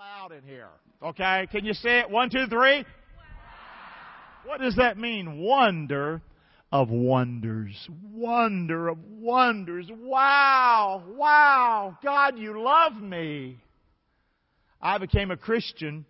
loud 0.00 0.32
in 0.32 0.42
here. 0.48 0.68
Okay? 1.02 1.46
Can 1.52 1.66
you 1.66 1.74
say 1.74 1.98
it? 1.98 2.10
One, 2.10 2.30
two, 2.30 2.46
three. 2.46 2.86
What 4.46 4.58
does 4.58 4.76
that 4.76 4.96
mean? 4.96 5.40
Wonder 5.40 6.22
of 6.72 6.88
wonders. 6.88 7.86
Wonder 8.10 8.88
of 8.88 8.96
wonders. 9.04 9.90
Wow. 9.90 11.02
Wow. 11.06 11.98
God, 12.02 12.38
you 12.38 12.62
love 12.62 12.94
me. 12.94 13.58
I 14.80 14.96
became 14.96 15.30
a 15.30 15.36
Christian 15.36 16.06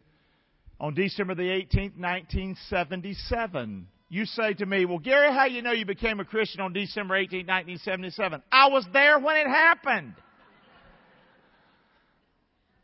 on 0.78 0.94
December 0.94 1.34
the 1.34 1.42
18th, 1.42 1.98
1977. 1.98 3.88
You 4.08 4.24
say 4.24 4.54
to 4.54 4.66
me, 4.66 4.84
well, 4.84 4.98
Gary, 4.98 5.32
how 5.32 5.46
you 5.46 5.62
know 5.62 5.72
you 5.72 5.84
became 5.84 6.20
a 6.20 6.24
Christian 6.24 6.60
on 6.60 6.72
December 6.72 7.14
18th, 7.14 7.48
1977? 7.48 8.40
I 8.52 8.68
was 8.68 8.86
there 8.92 9.18
when 9.18 9.36
it 9.36 9.48
happened. 9.48 10.14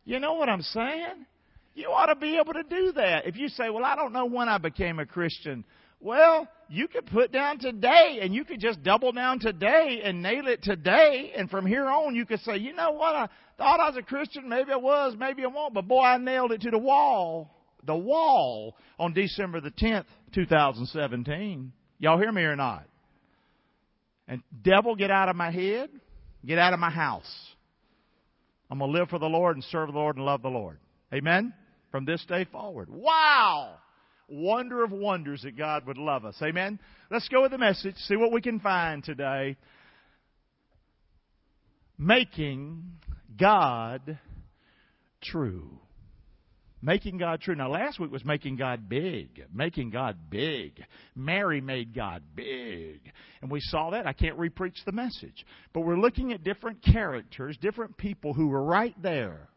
You 0.06 0.20
know 0.20 0.34
what 0.34 0.48
I'm 0.48 0.62
saying? 0.62 1.26
You 1.74 1.88
ought 1.88 2.06
to 2.06 2.16
be 2.16 2.38
able 2.38 2.54
to 2.54 2.62
do 2.62 2.92
that. 2.92 3.26
If 3.26 3.36
you 3.36 3.48
say, 3.48 3.68
well, 3.68 3.84
I 3.84 3.96
don't 3.96 4.14
know 4.14 4.24
when 4.24 4.48
I 4.48 4.56
became 4.56 4.98
a 4.98 5.04
Christian. 5.04 5.64
Well, 6.00 6.48
you 6.68 6.88
could 6.88 7.06
put 7.06 7.32
down 7.32 7.58
today 7.58 8.20
and 8.22 8.34
you 8.34 8.44
could 8.44 8.60
just 8.60 8.82
double 8.82 9.12
down 9.12 9.40
today 9.40 10.00
and 10.04 10.22
nail 10.22 10.46
it 10.46 10.62
today. 10.62 11.32
And 11.36 11.50
from 11.50 11.66
here 11.66 11.86
on, 11.86 12.14
you 12.14 12.24
could 12.24 12.40
say, 12.40 12.56
you 12.56 12.72
know 12.72 12.92
what? 12.92 13.14
I 13.14 13.28
thought 13.58 13.80
I 13.80 13.88
was 13.88 13.96
a 13.98 14.02
Christian. 14.02 14.48
Maybe 14.48 14.72
I 14.72 14.76
was. 14.76 15.14
Maybe 15.18 15.42
I 15.44 15.48
won't. 15.48 15.74
But 15.74 15.88
boy, 15.88 16.02
I 16.02 16.18
nailed 16.18 16.52
it 16.52 16.62
to 16.62 16.70
the 16.70 16.78
wall. 16.78 17.50
The 17.84 17.96
wall 17.96 18.76
on 18.98 19.12
December 19.12 19.60
the 19.60 19.70
10th, 19.70 20.06
2017. 20.34 21.72
Y'all 21.98 22.18
hear 22.18 22.32
me 22.32 22.42
or 22.42 22.56
not? 22.56 22.84
And 24.28 24.42
devil, 24.62 24.96
get 24.96 25.10
out 25.10 25.28
of 25.28 25.36
my 25.36 25.50
head. 25.50 25.90
Get 26.44 26.58
out 26.58 26.72
of 26.72 26.80
my 26.80 26.90
house. 26.90 27.55
I'm 28.70 28.78
going 28.78 28.92
to 28.92 28.98
live 28.98 29.08
for 29.08 29.18
the 29.18 29.26
Lord 29.26 29.56
and 29.56 29.64
serve 29.64 29.92
the 29.92 29.98
Lord 29.98 30.16
and 30.16 30.24
love 30.24 30.42
the 30.42 30.48
Lord. 30.48 30.78
Amen? 31.12 31.52
From 31.90 32.04
this 32.04 32.24
day 32.26 32.44
forward. 32.44 32.88
Wow! 32.90 33.76
Wonder 34.28 34.82
of 34.82 34.90
wonders 34.90 35.42
that 35.42 35.56
God 35.56 35.86
would 35.86 35.98
love 35.98 36.24
us. 36.24 36.36
Amen? 36.42 36.80
Let's 37.10 37.28
go 37.28 37.42
with 37.42 37.52
the 37.52 37.58
message, 37.58 37.94
see 37.96 38.16
what 38.16 38.32
we 38.32 38.40
can 38.40 38.58
find 38.58 39.04
today. 39.04 39.56
Making 41.96 42.98
God 43.38 44.18
true. 45.22 45.78
Making 46.86 47.18
God 47.18 47.40
true. 47.40 47.56
Now, 47.56 47.68
last 47.68 47.98
week 47.98 48.12
was 48.12 48.24
making 48.24 48.54
God 48.54 48.88
big. 48.88 49.42
Making 49.52 49.90
God 49.90 50.16
big. 50.30 50.80
Mary 51.16 51.60
made 51.60 51.92
God 51.92 52.22
big. 52.36 53.00
And 53.42 53.50
we 53.50 53.58
saw 53.60 53.90
that. 53.90 54.06
I 54.06 54.12
can't 54.12 54.38
repreach 54.38 54.84
the 54.84 54.92
message. 54.92 55.44
But 55.72 55.80
we're 55.80 55.98
looking 55.98 56.32
at 56.32 56.44
different 56.44 56.84
characters, 56.84 57.58
different 57.60 57.96
people 57.96 58.34
who 58.34 58.46
were 58.46 58.62
right 58.62 58.94
there, 59.02 59.48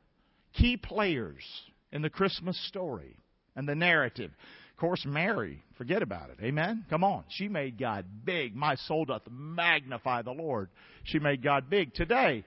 key 0.54 0.76
players 0.76 1.44
in 1.92 2.02
the 2.02 2.10
Christmas 2.10 2.60
story 2.68 3.16
and 3.56 3.70
the 3.70 3.76
narrative. 3.76 4.32
Of 4.72 4.78
course, 4.78 5.06
Mary, 5.06 5.62
forget 5.78 6.02
about 6.02 6.32
it. 6.32 6.38
Amen? 6.42 6.84
Come 6.90 7.04
on. 7.04 7.26
She 7.30 7.48
made 7.48 7.78
God 7.78 8.06
big. 8.26 8.56
My 8.56 8.74
soul 8.74 9.06
doth 9.06 9.22
magnify 9.30 10.24
the 10.24 10.32
Lord. 10.32 10.70
She 11.04 11.20
made 11.20 11.44
God 11.44 11.70
big. 11.70 11.94
Today, 11.94 12.44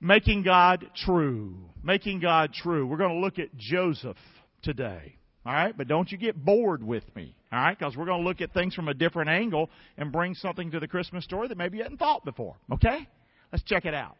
Making 0.00 0.42
God 0.42 0.86
true. 1.04 1.56
Making 1.82 2.20
God 2.20 2.52
true. 2.52 2.86
We're 2.86 2.96
going 2.96 3.14
to 3.14 3.20
look 3.20 3.38
at 3.38 3.56
Joseph 3.56 4.16
today. 4.62 5.16
All 5.44 5.52
right? 5.52 5.76
But 5.76 5.88
don't 5.88 6.10
you 6.10 6.18
get 6.18 6.44
bored 6.44 6.82
with 6.82 7.04
me. 7.14 7.34
All 7.52 7.58
right? 7.58 7.78
Because 7.78 7.96
we're 7.96 8.06
going 8.06 8.22
to 8.22 8.28
look 8.28 8.40
at 8.40 8.52
things 8.52 8.74
from 8.74 8.88
a 8.88 8.94
different 8.94 9.30
angle 9.30 9.70
and 9.96 10.12
bring 10.12 10.34
something 10.34 10.70
to 10.72 10.80
the 10.80 10.88
Christmas 10.88 11.24
story 11.24 11.48
that 11.48 11.56
maybe 11.56 11.78
you 11.78 11.82
hadn't 11.82 11.98
thought 11.98 12.24
before. 12.24 12.56
Okay? 12.72 13.08
Let's 13.52 13.64
check 13.64 13.84
it 13.84 13.94
out. 13.94 14.16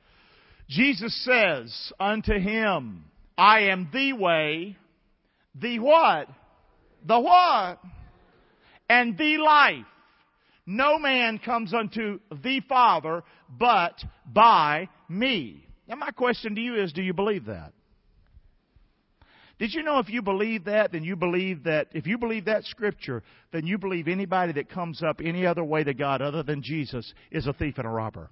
Jesus 0.69 1.25
says 1.25 1.93
unto 2.01 2.39
him, 2.39 3.05
I 3.37 3.61
am 3.71 3.89
the 3.93 4.15
way, 4.15 4.77
the 5.55 5.79
what? 5.79 6.29
The 7.07 7.21
what? 7.21 7.81
And 8.89 9.19
the 9.19 9.39
life. 9.39 9.85
No 10.65 10.99
man 10.99 11.39
comes 11.39 11.73
unto 11.73 12.19
the 12.31 12.61
Father 12.69 13.23
but 13.49 13.95
by 14.27 14.89
me. 15.09 15.66
Now, 15.89 15.97
my 15.97 16.11
question 16.11 16.55
to 16.55 16.61
you 16.61 16.83
is 16.83 16.93
do 16.93 17.03
you 17.03 17.15
believe 17.15 17.47
that? 17.47 17.73
Did 19.59 19.73
you 19.73 19.83
know 19.83 19.99
if 20.01 20.11
you 20.11 20.21
believe 20.21 20.65
that, 20.65 20.93
then 20.93 21.03
you 21.03 21.17
believe 21.17 21.65
that, 21.65 21.89
if 21.93 22.07
you 22.07 22.19
believe 22.19 22.45
that 22.45 22.65
scripture, 22.65 23.23
then 23.53 23.67
you 23.67 23.79
believe 23.79 24.07
anybody 24.07 24.53
that 24.53 24.69
comes 24.69 25.03
up 25.03 25.21
any 25.25 25.47
other 25.47 25.65
way 25.65 25.83
to 25.83 25.95
God 25.95 26.21
other 26.21 26.43
than 26.43 26.63
Jesus 26.63 27.11
is 27.31 27.47
a 27.47 27.55
thief 27.55 27.79
and 27.79 27.87
a 27.87 27.91
robber? 27.91 28.31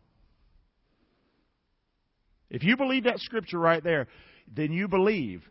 If 2.50 2.62
you 2.62 2.76
believe 2.76 3.04
that 3.04 3.20
scripture 3.20 3.58
right 3.58 3.82
there, 3.82 4.06
then 4.54 4.70
you 4.70 4.86
believe 4.86 5.42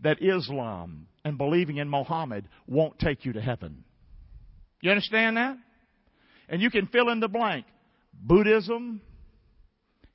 that 0.00 0.22
Islam 0.22 1.08
and 1.24 1.36
believing 1.36 1.76
in 1.76 1.90
Muhammad 1.90 2.48
won't 2.66 2.98
take 2.98 3.26
you 3.26 3.34
to 3.34 3.40
heaven. 3.40 3.84
You 4.80 4.90
understand 4.90 5.36
that? 5.36 5.58
And 6.48 6.62
you 6.62 6.70
can 6.70 6.86
fill 6.86 7.10
in 7.10 7.20
the 7.20 7.28
blank. 7.28 7.66
Buddhism, 8.14 9.02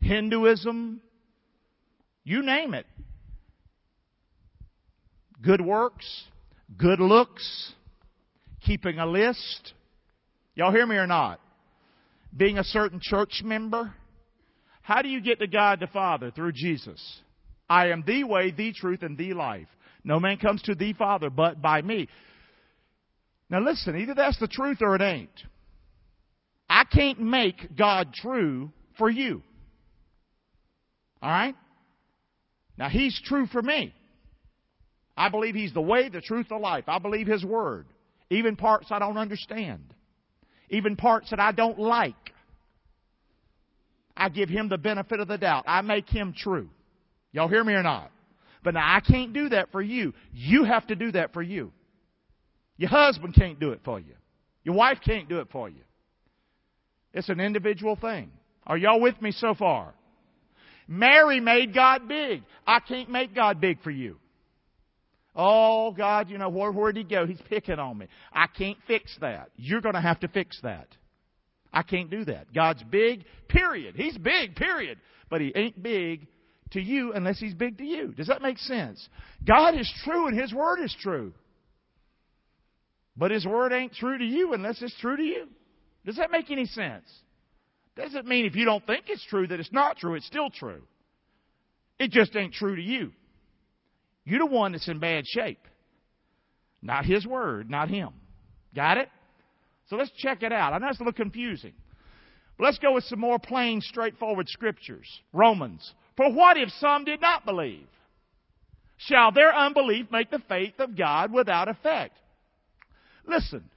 Hinduism, 0.02 1.02
you 2.24 2.42
name 2.44 2.74
it. 2.74 2.86
Good 5.42 5.62
works, 5.62 6.24
good 6.78 7.00
looks, 7.00 7.74
keeping 8.62 9.00
a 9.00 9.06
list. 9.06 9.74
Y'all 10.56 10.72
hear 10.72 10.86
me 10.86 10.96
or 10.96 11.08
not? 11.08 11.40
Being 12.36 12.58
a 12.58 12.64
certain 12.64 13.00
church 13.02 13.42
member. 13.44 13.94
How 14.82 15.02
do 15.02 15.10
you 15.10 15.22
get 15.22 15.40
to 15.40 15.48
God 15.48 15.80
the 15.80 15.88
Father? 15.88 16.32
Through 16.32 16.54
Jesus. 16.54 17.02
I 17.70 17.88
am 17.88 18.04
the 18.06 18.24
way, 18.24 18.52
the 18.52 18.74
truth, 18.74 19.02
and 19.02 19.18
the 19.18 19.34
life. 19.34 19.68
No 20.04 20.20
man 20.20 20.38
comes 20.38 20.62
to 20.64 20.76
the 20.76 20.94
Father 20.94 21.30
but 21.30 21.62
by 21.62 21.82
me. 21.82 22.08
Now 23.50 23.60
listen, 23.60 23.98
either 23.98 24.14
that's 24.14 24.40
the 24.40 24.48
truth 24.48 24.80
or 24.82 24.96
it 24.96 25.02
ain't. 25.02 25.44
I 26.70 26.86
can't 26.86 27.20
make 27.20 27.76
God 27.76 28.14
true 28.14 28.72
for 28.98 29.10
you. 29.10 29.42
Alright? 31.22 31.56
Now, 32.78 32.90
He's 32.90 33.20
true 33.24 33.48
for 33.48 33.62
me. 33.62 33.94
I 35.16 35.30
believe 35.30 35.56
He's 35.56 35.74
the 35.74 35.82
way, 35.82 36.10
the 36.10 36.22
truth, 36.22 36.48
the 36.50 36.58
life. 36.58 36.86
I 36.88 37.00
believe 37.00 37.28
His 37.28 37.44
Word. 37.46 37.86
Even 38.30 38.56
parts 38.56 38.88
I 38.90 39.00
don't 39.00 39.18
understand. 39.18 39.94
Even 40.70 40.96
parts 40.96 41.30
that 41.30 41.40
I 41.40 41.52
don't 41.52 41.78
like. 41.80 42.16
I 44.18 44.30
give 44.30 44.50
Him 44.50 44.70
the 44.70 44.78
benefit 44.78 45.20
of 45.20 45.28
the 45.28 45.38
doubt. 45.38 45.66
I 45.68 45.82
make 45.82 46.10
Him 46.10 46.34
true. 46.36 46.70
Y'all 47.32 47.48
hear 47.48 47.64
me 47.64 47.74
or 47.74 47.84
not? 47.84 48.12
But 48.64 48.76
now 48.76 48.96
I 48.96 49.02
can't 49.02 49.34
do 49.34 49.50
that 49.50 49.72
for 49.72 49.82
you. 49.82 50.14
You 50.34 50.64
have 50.64 50.88
to 50.88 50.96
do 50.96 51.12
that 51.12 51.34
for 51.34 51.42
you. 51.42 51.72
Your 52.78 52.90
husband 52.90 53.36
can't 53.36 53.60
do 53.60 53.72
it 53.72 53.82
for 53.84 54.00
you. 54.00 54.14
Your 54.64 54.76
wife 54.76 55.00
can't 55.06 55.28
do 55.28 55.40
it 55.40 55.48
for 55.52 55.70
you. 55.70 55.82
It's 57.14 57.30
an 57.30 57.40
individual 57.40 57.96
thing. 57.96 58.32
Are 58.66 58.78
y'all 58.78 59.02
with 59.02 59.22
me 59.22 59.32
so 59.32 59.54
far? 59.54 59.94
Mary 60.88 61.40
made 61.40 61.74
God 61.74 62.08
big. 62.08 62.44
I 62.66 62.80
can't 62.80 63.10
make 63.10 63.34
God 63.34 63.62
big 63.62 63.82
for 63.84 63.92
you. 63.92 64.18
Oh, 65.36 65.92
God, 65.92 66.30
you 66.30 66.38
know, 66.38 66.50
where, 66.50 66.72
where'd 66.72 66.96
he 66.96 67.04
go? 67.04 67.26
He's 67.26 67.42
picking 67.50 67.80
on 67.80 67.98
me. 67.98 68.08
I 68.32 68.46
can't 68.48 68.78
fix 68.86 69.16
that. 69.22 69.50
You're 69.56 69.82
going 69.82 69.96
to 69.96 70.02
have 70.02 70.20
to 70.20 70.28
fix 70.28 70.60
that. 70.62 70.88
I 71.72 71.82
can't 71.82 72.12
do 72.12 72.24
that. 72.26 72.54
God's 72.54 72.84
big, 72.84 73.26
period. 73.48 73.96
He's 73.96 74.18
big, 74.18 74.56
period. 74.56 75.00
But 75.30 75.42
he 75.42 75.52
ain't 75.56 75.82
big 75.82 76.28
to 76.72 76.80
you 76.80 77.14
unless 77.14 77.40
he's 77.40 77.56
big 77.56 77.80
to 77.80 77.84
you. 77.84 78.10
Does 78.10 78.28
that 78.28 78.44
make 78.44 78.60
sense? 78.60 79.08
God 79.48 79.76
is 79.76 79.92
true 80.04 80.28
and 80.28 80.40
his 80.40 80.54
word 80.54 80.84
is 80.84 80.96
true. 81.02 81.34
But 83.18 83.32
his 83.32 83.46
word 83.46 83.74
ain't 83.74 83.94
true 83.94 84.18
to 84.18 84.26
you 84.26 84.54
unless 84.54 84.82
it's 84.82 84.96
true 85.00 85.18
to 85.18 85.24
you. 85.24 85.48
Does 86.06 86.18
that 86.18 86.32
make 86.32 86.52
any 86.52 86.66
sense? 86.66 87.06
Doesn't 87.96 88.26
mean 88.26 88.46
if 88.46 88.56
you 88.56 88.66
don't 88.66 88.86
think 88.86 89.06
it's 89.08 89.26
true 89.26 89.48
that 89.48 89.60
it's 89.60 89.72
not 89.72 89.98
true, 89.98 90.16
it's 90.16 90.26
still 90.26 90.50
true. 90.50 90.82
It 92.00 92.12
just 92.12 92.36
ain't 92.36 92.54
true 92.54 92.76
to 92.76 92.82
you. 92.82 93.12
You're 94.26 94.40
the 94.40 94.46
one 94.46 94.72
that's 94.72 94.88
in 94.88 95.00
bad 95.00 95.26
shape. 95.28 95.60
Not 96.82 97.06
his 97.06 97.26
word, 97.26 97.70
not 97.70 97.90
him. 97.90 98.10
Got 98.76 98.98
it? 98.98 99.10
So 99.90 99.96
let's 99.96 100.12
check 100.18 100.44
it 100.44 100.52
out. 100.52 100.74
I 100.74 100.80
know 100.80 100.88
it's 100.88 101.00
a 101.00 101.04
little 101.04 101.14
confusing. 101.14 101.74
But 102.58 102.66
let's 102.66 102.80
go 102.80 102.94
with 102.94 103.04
some 103.06 103.20
more 103.20 103.40
plain, 103.40 103.82
straightforward 103.82 104.50
scriptures. 104.50 105.08
Romans. 105.32 105.94
For 106.18 106.32
what 106.32 106.58
if 106.58 106.70
some 106.80 107.06
did 107.06 107.22
not 107.22 107.46
believe? 107.46 107.88
Shall 108.98 109.32
their 109.32 109.54
unbelief 109.54 110.08
make 110.12 110.32
the 110.32 110.42
faith 110.48 110.80
of 110.80 110.98
God 110.98 111.32
without 111.32 111.68
effect? 111.68 112.18
Listen, 113.26 113.70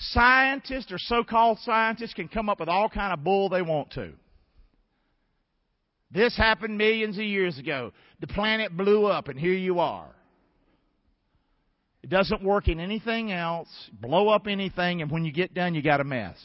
Scientists 0.00 0.92
or 0.92 0.98
so-called 0.98 1.58
scientists 1.60 2.14
can 2.14 2.28
come 2.28 2.48
up 2.48 2.60
with 2.60 2.68
all 2.68 2.88
kind 2.88 3.12
of 3.12 3.24
bull 3.24 3.48
they 3.48 3.62
want 3.62 3.90
to. 3.92 4.12
This 6.10 6.36
happened 6.36 6.78
millions 6.78 7.18
of 7.18 7.24
years 7.24 7.58
ago. 7.58 7.92
The 8.20 8.28
planet 8.28 8.76
blew 8.76 9.06
up 9.06 9.28
and 9.28 9.38
here 9.38 9.54
you 9.54 9.80
are. 9.80 10.08
It 12.02 12.10
doesn't 12.10 12.42
work 12.42 12.68
in 12.68 12.78
anything 12.78 13.32
else. 13.32 13.68
Blow 14.00 14.28
up 14.28 14.46
anything 14.46 15.02
and 15.02 15.10
when 15.10 15.24
you 15.24 15.32
get 15.32 15.52
done 15.52 15.74
you 15.74 15.82
got 15.82 16.00
a 16.00 16.04
mess. 16.04 16.36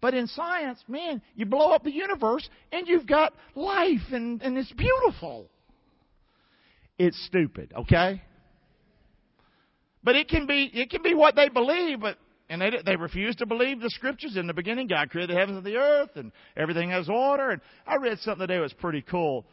But 0.00 0.14
in 0.14 0.26
science, 0.28 0.82
man, 0.86 1.20
you 1.34 1.46
blow 1.46 1.72
up 1.72 1.82
the 1.82 1.92
universe 1.92 2.48
and 2.70 2.86
you've 2.86 3.06
got 3.06 3.34
life 3.54 4.12
and, 4.12 4.40
and 4.40 4.56
it's 4.56 4.72
beautiful. 4.72 5.48
it's 6.98 7.20
stupid, 7.26 7.72
okay? 7.76 8.22
But 10.02 10.16
it 10.16 10.28
can 10.28 10.46
be, 10.46 10.70
it 10.72 10.90
can 10.90 11.02
be 11.02 11.14
what 11.14 11.34
they 11.34 11.48
believe, 11.48 12.00
but, 12.00 12.18
and 12.54 12.62
they, 12.62 12.70
they 12.86 12.96
refuse 12.96 13.34
to 13.36 13.46
believe 13.46 13.80
the 13.80 13.90
scriptures. 13.90 14.36
In 14.36 14.46
the 14.46 14.54
beginning, 14.54 14.86
God 14.86 15.10
created 15.10 15.34
the 15.34 15.38
heavens 15.38 15.58
and 15.58 15.66
the 15.66 15.76
earth 15.76 16.10
and 16.14 16.30
everything 16.56 16.90
has 16.90 17.08
order. 17.08 17.50
And 17.50 17.60
I 17.84 17.96
read 17.96 18.18
something 18.20 18.46
today 18.46 18.56
that 18.56 18.62
was 18.62 18.72
pretty 18.74 19.02
cool. 19.02 19.44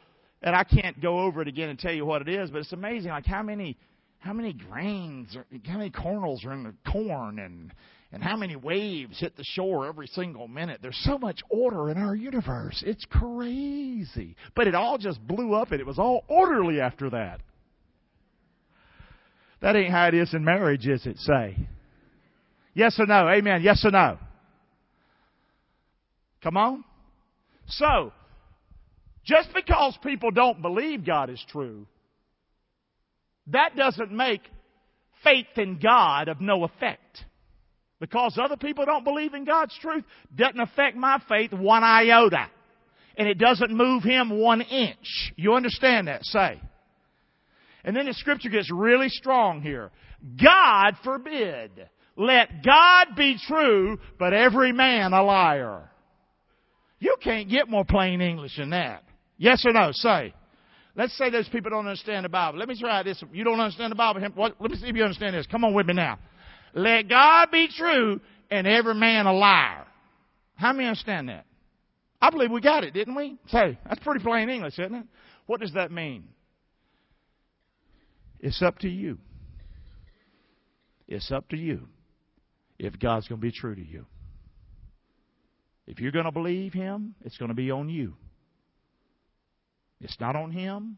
And 0.43 0.55
I 0.55 0.63
can't 0.63 1.01
go 1.01 1.19
over 1.19 1.41
it 1.41 1.47
again 1.47 1.69
and 1.69 1.79
tell 1.79 1.93
you 1.93 2.05
what 2.05 2.21
it 2.21 2.29
is, 2.29 2.51
but 2.51 2.59
it's 2.59 2.73
amazing 2.73 3.09
like 3.09 3.25
how 3.25 3.41
many, 3.41 3.75
how 4.19 4.33
many 4.33 4.53
grains, 4.53 5.35
or 5.35 5.45
how 5.65 5.77
many 5.77 5.89
kernels 5.89 6.45
are 6.45 6.53
in 6.53 6.63
the 6.63 6.73
corn 6.91 7.39
and, 7.39 7.73
and 8.11 8.23
how 8.23 8.35
many 8.35 8.55
waves 8.55 9.19
hit 9.19 9.35
the 9.35 9.43
shore 9.43 9.87
every 9.87 10.07
single 10.07 10.47
minute. 10.47 10.79
There's 10.81 11.01
so 11.03 11.17
much 11.17 11.41
order 11.49 11.89
in 11.89 11.97
our 11.97 12.15
universe. 12.15 12.83
It's 12.85 13.05
crazy. 13.05 14.35
But 14.55 14.67
it 14.67 14.75
all 14.75 14.99
just 14.99 15.25
blew 15.25 15.53
up 15.53 15.71
and 15.71 15.79
it 15.79 15.87
was 15.87 15.97
all 15.97 16.23
orderly 16.27 16.79
after 16.81 17.09
that. 17.11 17.41
That 19.61 19.75
ain't 19.75 19.91
how 19.91 20.07
it 20.07 20.13
is 20.13 20.33
in 20.33 20.43
marriage, 20.43 20.87
is 20.87 21.05
it? 21.05 21.17
Say. 21.17 21.67
Yes 22.73 22.95
or 22.99 23.05
no? 23.05 23.27
Amen. 23.27 23.61
Yes 23.61 23.83
or 23.85 23.91
no? 23.91 24.17
Come 26.43 26.57
on. 26.57 26.83
So, 27.67 28.11
just 29.25 29.49
because 29.53 29.97
people 30.03 30.31
don't 30.31 30.61
believe 30.61 31.05
God 31.05 31.29
is 31.29 31.43
true, 31.49 31.85
that 33.47 33.75
doesn't 33.75 34.11
make 34.11 34.41
faith 35.23 35.47
in 35.57 35.79
God 35.79 36.27
of 36.27 36.41
no 36.41 36.63
effect. 36.63 37.25
Because 37.99 38.39
other 38.43 38.57
people 38.57 38.85
don't 38.85 39.03
believe 39.03 39.35
in 39.35 39.45
God's 39.45 39.77
truth 39.79 40.03
doesn't 40.35 40.59
affect 40.59 40.97
my 40.97 41.21
faith 41.29 41.53
one 41.53 41.83
iota. 41.83 42.47
And 43.15 43.27
it 43.27 43.37
doesn't 43.37 43.71
move 43.71 44.01
him 44.03 44.39
one 44.39 44.61
inch. 44.61 45.33
You 45.35 45.53
understand 45.53 46.07
that? 46.07 46.23
Say. 46.23 46.59
And 47.83 47.95
then 47.95 48.07
the 48.07 48.13
scripture 48.13 48.49
gets 48.49 48.71
really 48.71 49.09
strong 49.09 49.61
here. 49.61 49.91
God 50.41 50.95
forbid. 51.03 51.71
Let 52.21 52.63
God 52.63 53.15
be 53.17 53.35
true, 53.47 53.97
but 54.19 54.31
every 54.31 54.71
man 54.71 55.11
a 55.11 55.23
liar. 55.23 55.89
You 56.99 57.15
can't 57.19 57.49
get 57.49 57.67
more 57.67 57.83
plain 57.83 58.21
English 58.21 58.57
than 58.57 58.69
that. 58.69 59.03
Yes 59.39 59.65
or 59.65 59.73
no? 59.73 59.89
Say. 59.91 60.31
Let's 60.95 61.17
say 61.17 61.31
those 61.31 61.49
people 61.49 61.71
don't 61.71 61.87
understand 61.87 62.25
the 62.25 62.29
Bible. 62.29 62.59
Let 62.59 62.67
me 62.67 62.79
try 62.79 63.01
this. 63.01 63.23
You 63.33 63.43
don't 63.43 63.59
understand 63.59 63.91
the 63.91 63.95
Bible. 63.95 64.21
Let 64.21 64.69
me 64.69 64.77
see 64.77 64.85
if 64.85 64.95
you 64.95 65.03
understand 65.03 65.35
this. 65.35 65.47
Come 65.47 65.65
on 65.65 65.73
with 65.73 65.87
me 65.87 65.95
now. 65.95 66.19
Let 66.75 67.09
God 67.09 67.49
be 67.51 67.67
true 67.75 68.21
and 68.51 68.67
every 68.67 68.93
man 68.93 69.25
a 69.25 69.33
liar. 69.33 69.87
How 70.53 70.73
many 70.73 70.89
understand 70.89 71.29
that? 71.29 71.47
I 72.21 72.29
believe 72.29 72.51
we 72.51 72.61
got 72.61 72.83
it, 72.83 72.93
didn't 72.93 73.15
we? 73.15 73.39
Say, 73.47 73.79
that's 73.89 74.03
pretty 74.03 74.23
plain 74.23 74.47
English, 74.47 74.77
isn't 74.77 74.93
it? 74.93 75.05
What 75.47 75.59
does 75.59 75.73
that 75.73 75.91
mean? 75.91 76.25
It's 78.39 78.61
up 78.61 78.77
to 78.79 78.87
you. 78.87 79.17
It's 81.07 81.31
up 81.31 81.49
to 81.49 81.57
you 81.57 81.87
if 82.81 82.99
God's 82.99 83.27
going 83.27 83.39
to 83.39 83.45
be 83.45 83.51
true 83.51 83.75
to 83.75 83.85
you. 83.85 84.05
If 85.85 85.99
you're 85.99 86.11
going 86.11 86.25
to 86.25 86.31
believe 86.31 86.73
Him, 86.73 87.13
it's 87.23 87.37
going 87.37 87.49
to 87.49 87.55
be 87.55 87.69
on 87.69 87.89
you. 87.89 88.15
It's 89.99 90.19
not 90.19 90.35
on 90.35 90.51
Him. 90.51 90.97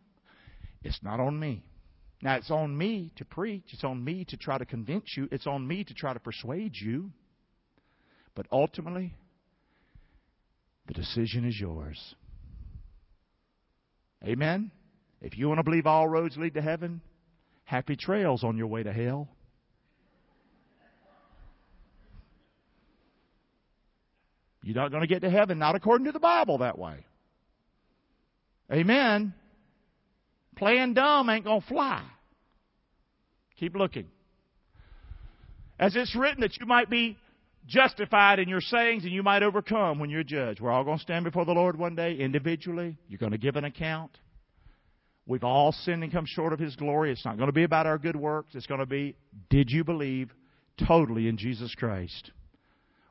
It's 0.81 0.99
not 1.03 1.19
on 1.19 1.37
me. 1.37 1.63
Now, 2.21 2.35
it's 2.35 2.49
on 2.49 2.77
me 2.77 3.11
to 3.17 3.25
preach. 3.25 3.65
It's 3.73 3.83
on 3.83 4.01
me 4.01 4.23
to 4.29 4.37
try 4.37 4.57
to 4.57 4.65
convince 4.65 5.17
you. 5.17 5.27
It's 5.29 5.45
on 5.45 5.67
me 5.67 5.83
to 5.83 5.93
try 5.93 6.13
to 6.13 6.21
persuade 6.21 6.73
you. 6.75 7.11
But 8.33 8.45
ultimately, 8.49 9.13
the 10.87 10.93
decision 10.93 11.45
is 11.45 11.59
yours. 11.59 12.15
Amen? 14.25 14.71
If 15.21 15.37
you 15.37 15.49
want 15.49 15.59
to 15.59 15.63
believe 15.63 15.85
all 15.85 16.07
roads 16.07 16.37
lead 16.37 16.53
to 16.53 16.61
heaven, 16.61 17.01
happy 17.65 17.97
trails 17.97 18.45
on 18.45 18.57
your 18.57 18.67
way 18.67 18.83
to 18.83 18.93
hell. 18.93 19.27
You're 24.63 24.75
not 24.75 24.91
going 24.91 25.01
to 25.01 25.07
get 25.07 25.21
to 25.21 25.29
heaven, 25.29 25.59
not 25.59 25.75
according 25.75 26.05
to 26.05 26.11
the 26.11 26.19
Bible, 26.19 26.59
that 26.59 26.77
way. 26.77 27.05
Amen. 28.71 29.33
Playing 30.55 30.93
dumb 30.93 31.29
ain't 31.29 31.43
going 31.43 31.61
to 31.61 31.67
fly. 31.67 32.03
Keep 33.59 33.75
looking. 33.75 34.07
As 35.77 35.95
it's 35.95 36.15
written 36.15 36.41
that 36.41 36.57
you 36.59 36.65
might 36.65 36.89
be 36.89 37.17
justified 37.67 38.39
in 38.39 38.49
your 38.49 38.61
sayings 38.61 39.03
and 39.03 39.13
you 39.13 39.23
might 39.23 39.43
overcome 39.43 39.99
when 39.99 40.09
you're 40.09 40.23
judged. 40.23 40.59
We're 40.59 40.71
all 40.71 40.83
going 40.83 40.97
to 40.97 41.03
stand 41.03 41.25
before 41.25 41.45
the 41.45 41.53
Lord 41.53 41.77
one 41.77 41.95
day 41.95 42.15
individually. 42.15 42.97
You're 43.07 43.19
going 43.19 43.31
to 43.31 43.37
give 43.37 43.55
an 43.55 43.65
account. 43.65 44.17
We've 45.25 45.43
all 45.43 45.71
sinned 45.71 46.03
and 46.03 46.11
come 46.11 46.25
short 46.25 46.51
of 46.51 46.59
His 46.59 46.75
glory. 46.75 47.11
It's 47.11 47.23
not 47.23 47.37
going 47.37 47.47
to 47.47 47.53
be 47.53 47.63
about 47.63 47.85
our 47.85 47.97
good 47.97 48.15
works. 48.15 48.55
It's 48.55 48.67
going 48.67 48.81
to 48.81 48.85
be, 48.85 49.15
did 49.49 49.71
you 49.71 49.83
believe 49.83 50.31
totally 50.87 51.27
in 51.27 51.37
Jesus 51.37 51.73
Christ? 51.75 52.31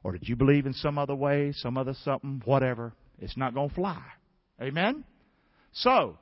Or 0.04 0.12
did 0.12 0.28
you 0.28 0.36
believe 0.36 0.66
in 0.66 0.72
some 0.72 0.98
other 0.98 1.14
way, 1.14 1.52
some 1.56 1.76
other 1.76 1.94
something, 2.02 2.42
whatever? 2.44 2.92
It's 3.18 3.36
not 3.36 3.54
going 3.54 3.68
to 3.68 3.74
fly. 3.74 4.02
Amen? 4.60 5.04
So, 5.72 6.18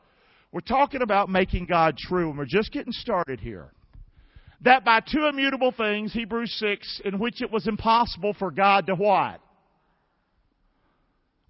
we're 0.53 0.61
talking 0.61 1.03
about 1.03 1.29
making 1.29 1.67
God 1.67 1.97
true, 1.97 2.29
and 2.29 2.39
we're 2.39 2.45
just 2.45 2.73
getting 2.73 2.93
started 2.93 3.41
here. 3.41 3.73
That 4.63 4.85
by 4.85 5.01
two 5.01 5.27
immutable 5.27 5.73
things, 5.73 6.13
Hebrews 6.13 6.55
6, 6.59 7.03
in 7.07 7.19
which 7.19 7.41
it 7.41 7.51
was 7.51 7.67
impossible 7.67 8.35
for 8.39 8.51
God 8.51 8.87
to 8.87 8.95
what? 8.95 9.41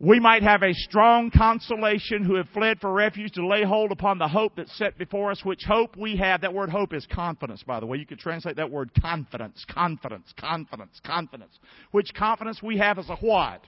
We 0.03 0.19
might 0.19 0.43
have 0.43 0.63
a 0.63 0.73
strong 0.73 1.31
consolation 1.31 2.25
who 2.25 2.37
have 2.37 2.49
fled 2.55 2.81
for 2.81 2.91
refuge 2.91 3.33
to 3.33 3.47
lay 3.47 3.65
hold 3.65 3.93
upon 3.93 4.17
the 4.17 4.29
hope 4.29 4.57
that's 4.57 4.75
set 4.79 4.97
before 4.97 5.31
us, 5.31 5.45
which 5.45 5.63
hope 5.63 5.95
we 5.95 6.17
have. 6.17 6.41
That 6.41 6.55
word 6.55 6.71
hope 6.71 6.95
is 6.95 7.07
confidence, 7.13 7.63
by 7.63 7.81
the 7.81 7.87
way. 7.87 7.99
You 7.99 8.07
could 8.07 8.19
translate 8.19 8.57
that 8.57 8.71
word 8.71 8.93
confidence, 8.99 9.63
confidence, 9.71 10.33
confidence, 10.39 10.99
confidence. 11.05 11.59
Which 11.91 12.15
confidence 12.15 12.63
we 12.63 12.79
have 12.79 12.99
as 12.99 13.11
a 13.11 13.17
what? 13.17 13.63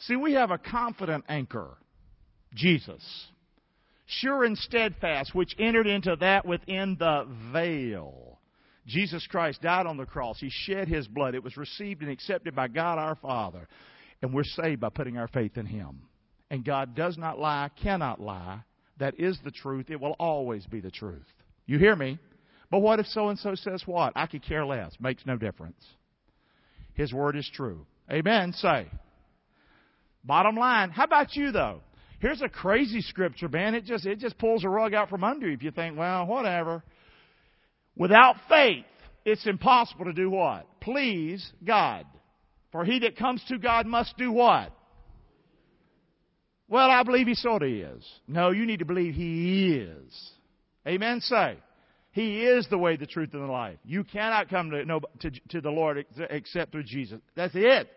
See, 0.00 0.16
we 0.16 0.34
have 0.34 0.50
a 0.50 0.58
confident 0.58 1.24
anchor. 1.30 1.70
Jesus. 2.54 3.02
Sure 4.04 4.44
and 4.44 4.56
steadfast, 4.58 5.34
which 5.34 5.54
entered 5.58 5.86
into 5.86 6.14
that 6.16 6.44
within 6.44 6.94
the 6.98 7.26
veil. 7.54 8.38
Jesus 8.86 9.26
Christ 9.26 9.62
died 9.62 9.86
on 9.86 9.96
the 9.96 10.04
cross. 10.04 10.38
He 10.40 10.50
shed 10.50 10.88
His 10.88 11.08
blood. 11.08 11.34
It 11.34 11.42
was 11.42 11.56
received 11.56 12.02
and 12.02 12.10
accepted 12.10 12.54
by 12.54 12.68
God 12.68 12.98
our 12.98 13.16
Father. 13.16 13.66
And 14.22 14.34
we're 14.34 14.44
saved 14.44 14.80
by 14.80 14.88
putting 14.88 15.16
our 15.16 15.28
faith 15.28 15.56
in 15.56 15.66
Him. 15.66 16.02
And 16.50 16.64
God 16.64 16.94
does 16.94 17.16
not 17.18 17.38
lie, 17.38 17.70
cannot 17.82 18.20
lie. 18.20 18.60
That 18.98 19.18
is 19.18 19.38
the 19.44 19.50
truth. 19.50 19.90
It 19.90 20.00
will 20.00 20.16
always 20.18 20.66
be 20.66 20.80
the 20.80 20.90
truth. 20.90 21.26
You 21.66 21.78
hear 21.78 21.94
me? 21.94 22.18
But 22.70 22.80
what 22.80 22.98
if 22.98 23.06
so 23.06 23.28
and 23.28 23.38
so 23.38 23.54
says 23.54 23.82
what? 23.86 24.12
I 24.16 24.26
could 24.26 24.42
care 24.42 24.66
less. 24.66 24.92
Makes 25.00 25.24
no 25.24 25.36
difference. 25.36 25.82
His 26.94 27.12
word 27.12 27.36
is 27.36 27.48
true. 27.54 27.86
Amen. 28.10 28.52
Say. 28.54 28.88
Bottom 30.24 30.56
line, 30.56 30.90
how 30.90 31.04
about 31.04 31.36
you 31.36 31.52
though? 31.52 31.80
Here's 32.20 32.42
a 32.42 32.48
crazy 32.48 33.00
scripture, 33.00 33.48
man. 33.48 33.74
It 33.74 33.84
just 33.84 34.04
it 34.04 34.18
just 34.18 34.36
pulls 34.38 34.64
a 34.64 34.68
rug 34.68 34.92
out 34.92 35.08
from 35.08 35.22
under 35.22 35.46
you 35.46 35.54
if 35.54 35.62
you 35.62 35.70
think, 35.70 35.96
well, 35.96 36.26
whatever. 36.26 36.82
Without 37.96 38.36
faith, 38.48 38.84
it's 39.24 39.46
impossible 39.46 40.06
to 40.06 40.12
do 40.12 40.28
what? 40.28 40.66
Please 40.80 41.52
God. 41.64 42.04
For 42.72 42.84
he 42.84 43.00
that 43.00 43.16
comes 43.16 43.42
to 43.48 43.58
God 43.58 43.86
must 43.86 44.16
do 44.16 44.30
what? 44.30 44.72
Well, 46.68 46.90
I 46.90 47.02
believe 47.02 47.26
he 47.26 47.34
sort 47.34 47.62
of 47.62 47.70
is. 47.70 48.04
No, 48.26 48.50
you 48.50 48.66
need 48.66 48.80
to 48.80 48.84
believe 48.84 49.14
he 49.14 49.74
is. 49.76 50.30
Amen. 50.86 51.20
Say. 51.20 51.56
He 52.12 52.44
is 52.44 52.66
the 52.68 52.78
way, 52.78 52.96
the 52.96 53.06
truth, 53.06 53.30
and 53.32 53.42
the 53.42 53.52
life. 53.52 53.78
You 53.84 54.04
cannot 54.04 54.48
come 54.48 54.70
to, 54.70 54.84
no, 54.84 55.00
to, 55.20 55.30
to 55.50 55.60
the 55.60 55.70
Lord 55.70 56.04
except 56.30 56.72
through 56.72 56.84
Jesus. 56.84 57.20
That's 57.36 57.54
it. 57.54 57.88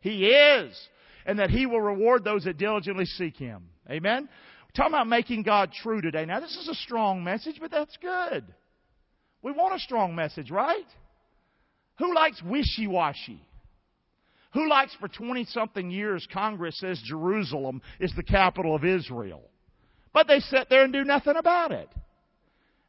He 0.00 0.26
is. 0.26 0.76
And 1.24 1.38
that 1.38 1.50
He 1.50 1.66
will 1.66 1.80
reward 1.80 2.22
those 2.24 2.44
that 2.44 2.58
diligently 2.58 3.06
seek 3.06 3.36
Him. 3.36 3.68
Amen? 3.90 4.28
We're 4.28 4.76
talking 4.76 4.94
about 4.94 5.06
making 5.06 5.42
God 5.42 5.72
true 5.72 6.00
today. 6.00 6.26
Now, 6.26 6.40
this 6.40 6.56
is 6.56 6.68
a 6.68 6.74
strong 6.74 7.24
message, 7.24 7.56
but 7.60 7.70
that's 7.70 7.96
good. 8.00 8.44
We 9.42 9.52
want 9.52 9.74
a 9.74 9.78
strong 9.78 10.14
message, 10.14 10.50
right? 10.50 10.86
Who 11.98 12.14
likes 12.14 12.42
wishy 12.42 12.86
washy? 12.86 13.40
Who 14.54 14.68
likes 14.68 14.94
for 15.00 15.08
20 15.08 15.46
something 15.46 15.90
years 15.90 16.26
Congress 16.32 16.78
says 16.78 17.00
Jerusalem 17.04 17.80
is 18.00 18.12
the 18.14 18.22
capital 18.22 18.74
of 18.74 18.84
Israel? 18.84 19.42
But 20.12 20.28
they 20.28 20.40
sit 20.40 20.68
there 20.68 20.84
and 20.84 20.92
do 20.92 21.04
nothing 21.04 21.36
about 21.36 21.72
it. 21.72 21.88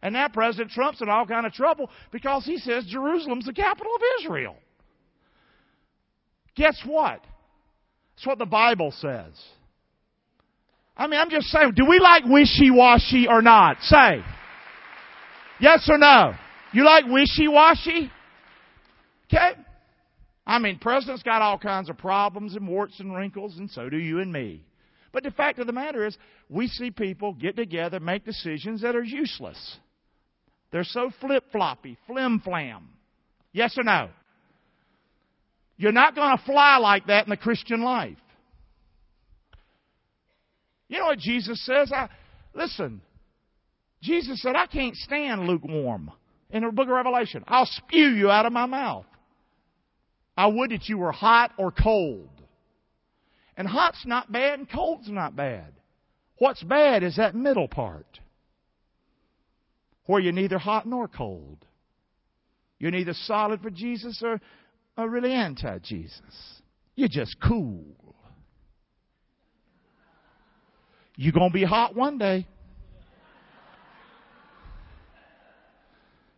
And 0.01 0.13
now 0.13 0.27
President 0.27 0.72
Trump's 0.72 1.01
in 1.01 1.08
all 1.08 1.25
kind 1.25 1.46
of 1.46 1.53
trouble 1.53 1.89
because 2.12 2.46
he 2.46 2.58
says 2.58 2.86
Jerusalem's 2.86 3.46
the 3.46 3.53
capital 3.53 3.96
of 3.96 4.01
Israel. 4.20 4.58
Guess 6.55 6.82
what? 6.86 7.22
That's 8.15 8.27
what 8.27 8.38
the 8.38 8.46
Bible 8.46 8.91
says. 8.91 9.32
I 10.98 11.08
mean, 11.08 11.20
I'm 11.20 11.29
just 11.29 11.48
saying, 11.48 11.74
do 11.75 11.86
we 11.86 12.00
like 12.00 12.25
wishy-washy 12.25 13.27
or 13.27 13.41
not? 13.41 13.82
Say. 13.82 14.22
Yes 15.60 15.88
or 15.89 15.98
no? 15.98 16.34
You 16.74 16.84
like 16.84 17.05
wishy-washy? 17.08 18.12
I 20.53 20.60
mean, 20.60 20.77
president's 20.77 21.24
got 21.24 21.41
all 21.41 21.57
kinds 21.57 21.89
of 21.89 21.98
problems 21.98 22.55
and 22.55 22.67
warts 22.67 23.00
and 23.00 23.15
wrinkles, 23.15 23.57
and 23.57 23.72
so 23.72 23.89
do 23.89 23.98
you 23.98 24.19
and 24.19 24.31
me. 24.31 24.63
But 25.12 25.24
the 25.24 25.31
fact 25.31 25.57
of 25.57 25.65
the 25.65 25.74
matter 25.74 26.05
is, 26.05 26.15
we 26.48 26.67
see 26.67 26.91
people 26.91 27.33
get 27.33 27.55
together, 27.55 28.00
make 28.00 28.24
decisions 28.24 28.83
that 28.83 28.95
are 28.95 29.03
useless. 29.03 29.77
They're 30.72 30.83
so 30.83 31.10
flip 31.19 31.45
floppy, 31.51 31.98
flim 32.05 32.39
flam. 32.39 32.89
Yes 33.51 33.75
or 33.79 33.83
no? 33.83 34.10
You're 35.75 35.91
not 35.91 36.13
going 36.13 36.38
to 36.38 36.43
fly 36.43 36.77
like 36.77 37.07
that 37.07 37.25
in 37.25 37.31
the 37.31 37.38
Christian 37.38 37.81
life. 37.81 38.17
You 40.88 41.00
know 41.00 41.05
what 41.05 41.17
Jesus 41.17 41.65
says? 41.65 41.91
I, 41.91 42.10
listen, 42.53 43.01
Jesus 44.03 44.39
said, 44.39 44.55
I 44.55 44.67
can't 44.67 44.95
stand 44.98 45.48
lukewarm 45.48 46.12
in 46.51 46.63
the 46.63 46.72
book 46.72 46.89
of 46.89 46.93
Revelation. 46.93 47.43
I'll 47.48 47.65
spew 47.65 48.10
you 48.10 48.29
out 48.29 48.45
of 48.45 48.53
my 48.53 48.67
mouth. 48.67 49.05
I 50.35 50.47
would 50.47 50.71
that 50.71 50.87
you 50.87 50.97
were 50.97 51.11
hot 51.11 51.51
or 51.57 51.71
cold. 51.71 52.29
And 53.55 53.67
hot's 53.67 54.05
not 54.05 54.31
bad 54.31 54.59
and 54.59 54.69
cold's 54.69 55.09
not 55.09 55.35
bad. 55.35 55.73
What's 56.37 56.63
bad 56.63 57.03
is 57.03 57.17
that 57.17 57.35
middle 57.35 57.67
part 57.67 58.19
where 60.05 60.19
you're 60.19 60.33
neither 60.33 60.57
hot 60.57 60.85
nor 60.87 61.07
cold. 61.07 61.65
You're 62.79 62.91
neither 62.91 63.13
solid 63.13 63.61
for 63.61 63.69
Jesus 63.69 64.21
or, 64.23 64.41
or 64.97 65.09
really 65.09 65.31
anti 65.31 65.77
Jesus. 65.79 66.61
You're 66.95 67.09
just 67.09 67.37
cool. 67.41 67.85
You're 71.15 71.31
going 71.31 71.51
to 71.51 71.53
be 71.53 71.63
hot 71.63 71.95
one 71.95 72.17
day. 72.17 72.47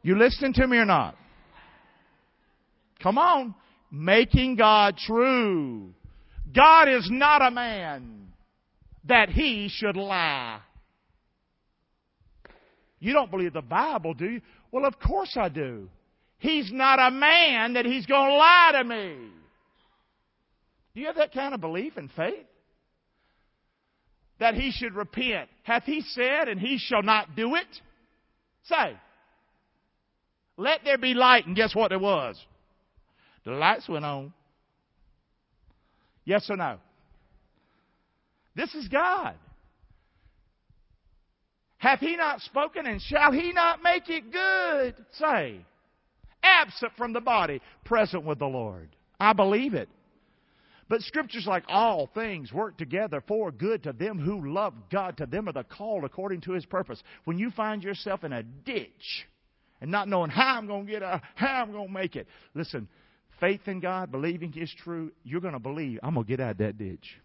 You 0.01 0.17
listening 0.17 0.53
to 0.53 0.67
me 0.67 0.77
or 0.77 0.85
not? 0.85 1.15
Come 3.01 3.17
on. 3.17 3.55
Making 3.97 4.57
God 4.57 4.97
true. 4.97 5.93
God 6.53 6.89
is 6.89 7.07
not 7.09 7.41
a 7.41 7.49
man 7.49 8.27
that 9.07 9.29
he 9.29 9.69
should 9.71 9.95
lie. 9.95 10.59
You 12.99 13.13
don't 13.13 13.31
believe 13.31 13.53
the 13.53 13.61
Bible, 13.61 14.13
do 14.13 14.25
you? 14.25 14.41
Well, 14.69 14.85
of 14.85 14.99
course 14.99 15.37
I 15.39 15.47
do. 15.47 15.87
He's 16.39 16.73
not 16.73 16.99
a 16.99 17.09
man 17.09 17.75
that 17.75 17.85
he's 17.85 18.05
going 18.05 18.31
to 18.31 18.35
lie 18.35 18.71
to 18.73 18.83
me. 18.83 19.15
Do 20.93 20.99
you 20.99 21.07
have 21.07 21.15
that 21.15 21.33
kind 21.33 21.55
of 21.55 21.61
belief 21.61 21.93
and 21.95 22.11
faith? 22.17 22.45
That 24.41 24.55
he 24.55 24.71
should 24.71 24.93
repent. 24.93 25.49
Hath 25.63 25.83
he 25.83 26.01
said, 26.01 26.49
and 26.49 26.59
he 26.59 26.79
shall 26.79 27.01
not 27.01 27.33
do 27.37 27.55
it? 27.55 27.67
Say, 28.63 28.97
let 30.57 30.81
there 30.83 30.97
be 30.97 31.13
light, 31.13 31.47
and 31.47 31.55
guess 31.55 31.73
what 31.73 31.89
there 31.89 31.99
was? 31.99 32.37
The 33.45 33.51
lights 33.51 33.87
went 33.87 34.05
on. 34.05 34.33
Yes 36.25 36.49
or 36.49 36.57
no? 36.57 36.77
This 38.55 38.73
is 38.73 38.87
God. 38.87 39.35
Hath 41.77 41.99
he 41.99 42.15
not 42.15 42.41
spoken, 42.41 42.87
and 42.87 42.99
shall 43.01 43.31
he 43.31 43.51
not 43.51 43.83
make 43.83 44.09
it 44.09 44.31
good? 44.31 44.95
Say, 45.19 45.59
absent 46.41 46.93
from 46.97 47.13
the 47.13 47.21
body, 47.21 47.61
present 47.83 48.23
with 48.23 48.39
the 48.39 48.47
Lord. 48.47 48.89
I 49.19 49.33
believe 49.33 49.75
it. 49.75 49.89
But 50.87 51.01
scriptures 51.01 51.45
like 51.47 51.63
all 51.67 52.09
things 52.13 52.53
work 52.53 52.77
together 52.77 53.21
for 53.27 53.51
good 53.51 53.83
to 53.83 53.93
them 53.93 54.19
who 54.19 54.51
love 54.51 54.73
God, 54.91 55.17
to 55.17 55.25
them 55.25 55.49
are 55.49 55.53
the 55.53 55.63
called 55.63 56.03
according 56.03 56.41
to 56.41 56.53
his 56.53 56.65
purpose. 56.65 57.01
When 57.25 57.37
you 57.37 57.51
find 57.51 57.83
yourself 57.83 58.23
in 58.23 58.33
a 58.33 58.43
ditch 58.43 59.25
and 59.81 59.91
not 59.91 60.07
knowing 60.07 60.29
how 60.29 60.55
I'm 60.55 60.67
going 60.67 60.85
to 60.85 60.91
get 60.91 61.03
out, 61.03 61.21
how 61.35 61.63
I'm 61.63 61.71
going 61.71 61.87
to 61.87 61.93
make 61.93 62.15
it, 62.15 62.27
listen, 62.53 62.87
faith 63.39 63.61
in 63.67 63.79
God, 63.79 64.11
believing 64.11 64.53
is 64.55 64.73
true, 64.83 65.11
you're 65.23 65.41
going 65.41 65.53
to 65.53 65.59
believe, 65.59 65.99
I'm 66.03 66.13
going 66.13 66.25
to 66.25 66.29
get 66.29 66.39
out 66.39 66.51
of 66.51 66.57
that 66.57 66.77
ditch. 66.77 67.19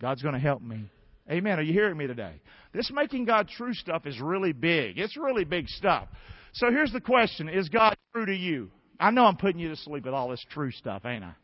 God's 0.00 0.22
going 0.22 0.34
to 0.34 0.40
help 0.40 0.62
me. 0.62 0.88
Amen. 1.30 1.58
Are 1.58 1.62
you 1.62 1.72
hearing 1.72 1.96
me 1.96 2.06
today? 2.06 2.40
This 2.72 2.90
making 2.92 3.24
God 3.24 3.48
true 3.48 3.74
stuff 3.74 4.06
is 4.06 4.20
really 4.20 4.52
big. 4.52 4.98
It's 4.98 5.16
really 5.16 5.44
big 5.44 5.68
stuff. 5.68 6.08
So 6.52 6.70
here's 6.70 6.92
the 6.92 7.00
question 7.00 7.48
Is 7.48 7.68
God 7.68 7.96
true 8.12 8.26
to 8.26 8.34
you? 8.34 8.70
I 9.00 9.10
know 9.10 9.24
I'm 9.24 9.36
putting 9.36 9.58
you 9.58 9.68
to 9.70 9.76
sleep 9.76 10.04
with 10.04 10.14
all 10.14 10.28
this 10.28 10.44
true 10.50 10.70
stuff, 10.70 11.04
ain't 11.04 11.24
I? 11.24 11.34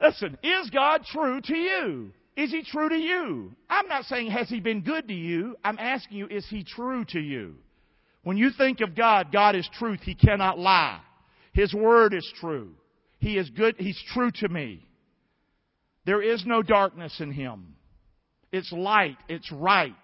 Listen, 0.00 0.36
is 0.42 0.70
God 0.70 1.04
true 1.04 1.40
to 1.40 1.56
you? 1.56 2.12
Is 2.36 2.50
He 2.50 2.64
true 2.64 2.88
to 2.88 2.96
you? 2.96 3.52
I'm 3.68 3.86
not 3.86 4.04
saying 4.04 4.30
has 4.30 4.48
He 4.48 4.60
been 4.60 4.80
good 4.80 5.08
to 5.08 5.14
you. 5.14 5.56
I'm 5.62 5.78
asking 5.78 6.18
you, 6.18 6.26
is 6.28 6.46
He 6.48 6.64
true 6.64 7.04
to 7.10 7.20
you? 7.20 7.56
When 8.24 8.36
you 8.36 8.50
think 8.56 8.80
of 8.80 8.94
God, 8.94 9.30
God 9.32 9.54
is 9.54 9.68
truth. 9.78 10.00
He 10.02 10.14
cannot 10.14 10.58
lie. 10.58 11.00
His 11.52 11.72
word 11.74 12.14
is 12.14 12.30
true. 12.40 12.74
He 13.18 13.36
is 13.36 13.50
good. 13.50 13.76
He's 13.78 14.00
true 14.12 14.30
to 14.36 14.48
me. 14.48 14.86
There 16.04 16.22
is 16.22 16.44
no 16.46 16.62
darkness 16.62 17.14
in 17.20 17.30
Him. 17.30 17.74
It's 18.50 18.72
light. 18.72 19.16
It's 19.28 19.50
right. 19.52 19.94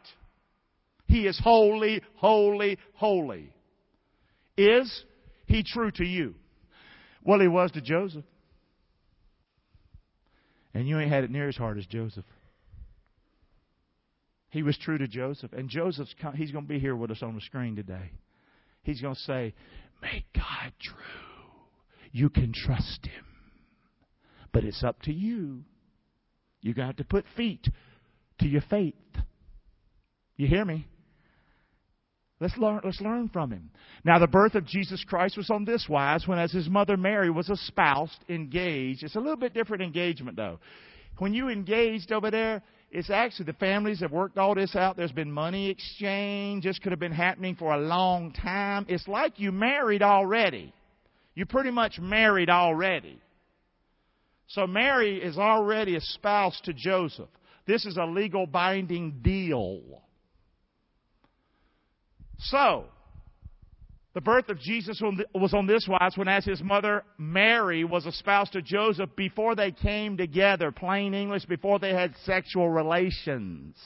He 1.07 1.27
is 1.27 1.41
holy, 1.43 2.03
holy, 2.17 2.79
holy. 2.95 3.51
Is 4.57 5.05
he 5.47 5.63
true 5.63 5.91
to 5.93 6.05
you? 6.05 6.35
Well, 7.25 7.41
he 7.41 7.49
was 7.49 7.71
to 7.73 7.81
Joseph. 7.81 8.25
And 10.75 10.87
you 10.87 10.99
ain't 10.99 11.11
had 11.11 11.25
it 11.25 11.31
near 11.31 11.49
as 11.49 11.57
hard 11.57 11.79
as 11.79 11.87
Joseph. 11.87 12.25
He 14.51 14.63
was 14.63 14.79
true 14.79 14.99
to 14.99 15.09
Joseph. 15.09 15.53
And 15.53 15.69
Joseph's, 15.69 16.15
he's 16.35 16.53
going 16.53 16.65
to 16.65 16.69
be 16.69 16.79
here 16.79 16.97
with 16.97 17.11
us 17.11 17.23
on 17.23 17.35
the 17.35 17.41
screen 17.41 17.77
today. 17.77 18.13
He's 18.83 19.01
going 19.01 19.15
to 19.15 19.21
say, 19.21 19.55
Make 20.01 20.25
God 20.35 20.73
true. 20.81 21.28
You 22.13 22.31
can 22.31 22.53
trust 22.53 23.07
Him. 23.07 23.25
But 24.53 24.65
it's 24.65 24.83
up 24.83 25.03
to 25.03 25.13
you. 25.13 25.65
You 26.61 26.75
got 26.75 26.97
to 26.97 27.05
put 27.05 27.25
feet 27.37 27.69
to 28.41 28.49
your 28.49 28.63
faith. 28.63 28.95
You 30.37 30.47
hear 30.47 30.65
me? 30.65 30.87
Let's 32.41 32.57
learn, 32.57 32.81
let's 32.85 33.01
learn 33.01 33.29
from 33.29 33.51
him. 33.51 33.71
Now, 34.05 34.21
the 34.21 34.29
birth 34.29 34.55
of 34.55 34.65
Jesus 34.65 35.05
Christ 35.05 35.37
was 35.37 35.51
on 35.51 35.65
this 35.65 35.87
wise 35.89 36.27
when, 36.27 36.39
as 36.39 36.53
his 36.53 36.69
mother 36.69 36.97
Mary 36.97 37.31
was 37.31 37.51
espoused, 37.51 38.19
engaged. 38.29 39.03
It's 39.03 39.17
a 39.17 39.21
little 39.21 39.37
bit 39.37 39.55
different 39.55 39.83
engagement, 39.83 40.37
though. 40.37 40.61
When 41.19 41.35
you 41.35 41.49
engaged 41.49 42.13
over 42.13 42.31
there, 42.31 42.63
it's 42.93 43.11
actually 43.11 43.47
the 43.47 43.55
families 43.55 44.01
have 44.01 44.13
worked 44.13 44.39
all 44.39 44.55
this 44.55 44.77
out. 44.77 44.97
There's 44.97 45.11
been 45.11 45.33
money 45.33 45.69
exchange. 45.69 46.63
This 46.63 46.79
could 46.79 46.93
have 46.93 47.01
been 47.01 47.13
happening 47.13 47.57
for 47.57 47.75
a 47.75 47.79
long 47.79 48.33
time. 48.33 48.87
It's 48.89 49.09
like 49.09 49.41
you 49.41 49.51
married 49.51 50.03
already. 50.03 50.73
You 51.39 51.47
pretty 51.47 51.71
much 51.71 52.01
married 52.01 52.51
already. 52.51 53.17
So 54.49 54.67
Mary 54.67 55.23
is 55.23 55.39
already 55.39 55.95
espoused 55.95 56.65
to 56.65 56.73
Joseph. 56.73 57.29
This 57.65 57.87
is 57.87 57.97
a 57.97 58.07
legal 58.07 58.45
binding 58.45 59.21
deal. 59.23 60.03
So, 62.39 62.87
the 64.15 64.21
birth 64.21 64.49
of 64.49 64.59
Jesus 64.59 65.01
was 65.33 65.55
on 65.55 65.69
this 65.69 65.87
wise 65.89 66.17
when, 66.17 66.27
as 66.27 66.45
his 66.45 66.61
mother 66.61 67.05
Mary 67.19 67.85
was 67.85 68.05
espoused 68.05 68.55
to 68.55 68.61
Joseph 68.61 69.11
before 69.15 69.55
they 69.55 69.71
came 69.71 70.17
together, 70.17 70.73
plain 70.73 71.15
English, 71.15 71.45
before 71.45 71.79
they 71.79 71.95
had 71.95 72.17
sexual 72.25 72.69
relations. 72.69 73.77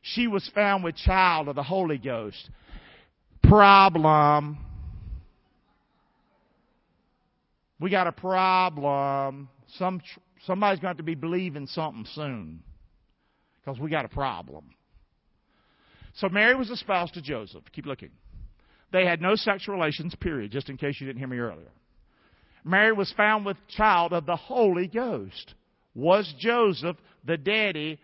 She 0.00 0.28
was 0.28 0.50
found 0.54 0.82
with 0.82 0.96
child 0.96 1.48
of 1.48 1.56
the 1.56 1.62
Holy 1.62 1.98
Ghost. 1.98 2.48
Problem. 3.42 4.69
We 7.80 7.90
got 7.90 8.06
a 8.06 8.12
problem. 8.12 9.48
Some 9.78 10.00
Somebody's 10.46 10.80
got 10.80 10.96
to 10.96 11.02
be 11.02 11.14
believing 11.14 11.66
something 11.66 12.06
soon 12.14 12.62
because 13.60 13.78
we 13.78 13.90
got 13.90 14.04
a 14.04 14.08
problem. 14.08 14.70
So 16.14 16.28
Mary 16.28 16.54
was 16.54 16.70
espoused 16.70 17.14
to 17.14 17.22
Joseph. 17.22 17.62
Keep 17.72 17.86
looking. 17.86 18.10
They 18.92 19.04
had 19.04 19.20
no 19.20 19.36
sexual 19.36 19.74
relations, 19.74 20.14
period, 20.16 20.50
just 20.50 20.68
in 20.68 20.76
case 20.76 20.96
you 20.98 21.06
didn't 21.06 21.18
hear 21.18 21.28
me 21.28 21.38
earlier. 21.38 21.70
Mary 22.64 22.92
was 22.92 23.12
found 23.16 23.46
with 23.46 23.56
child 23.68 24.12
of 24.12 24.26
the 24.26 24.36
Holy 24.36 24.86
Ghost. 24.86 25.54
Was 25.94 26.32
Joseph 26.38 26.96
the 27.24 27.36
daddy 27.36 27.98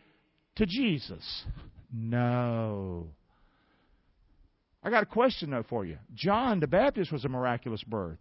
to 0.57 0.67
Jesus? 0.67 1.45
No. 1.93 3.09
I 4.83 4.91
got 4.91 5.03
a 5.03 5.07
question 5.07 5.51
though 5.51 5.65
for 5.69 5.85
you. 5.85 5.99
John 6.15 6.61
the 6.61 6.67
Baptist 6.67 7.13
was 7.13 7.25
a 7.25 7.29
miraculous 7.29 7.83
birth. 7.83 8.19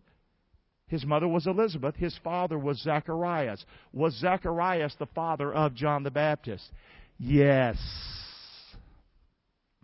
His 0.88 1.06
mother 1.06 1.28
was 1.28 1.48
Elizabeth. 1.48 1.96
His 1.96 2.18
father 2.24 2.60
was 2.60 2.80
Zacharias. 2.82 3.66
Was 3.92 4.14
Zacharias 4.20 4.96
the 5.00 5.08
father 5.08 5.54
of 5.54 5.74
John 5.74 6.04
the 6.04 6.12
Baptist? 6.12 6.70
Yes. 7.18 7.78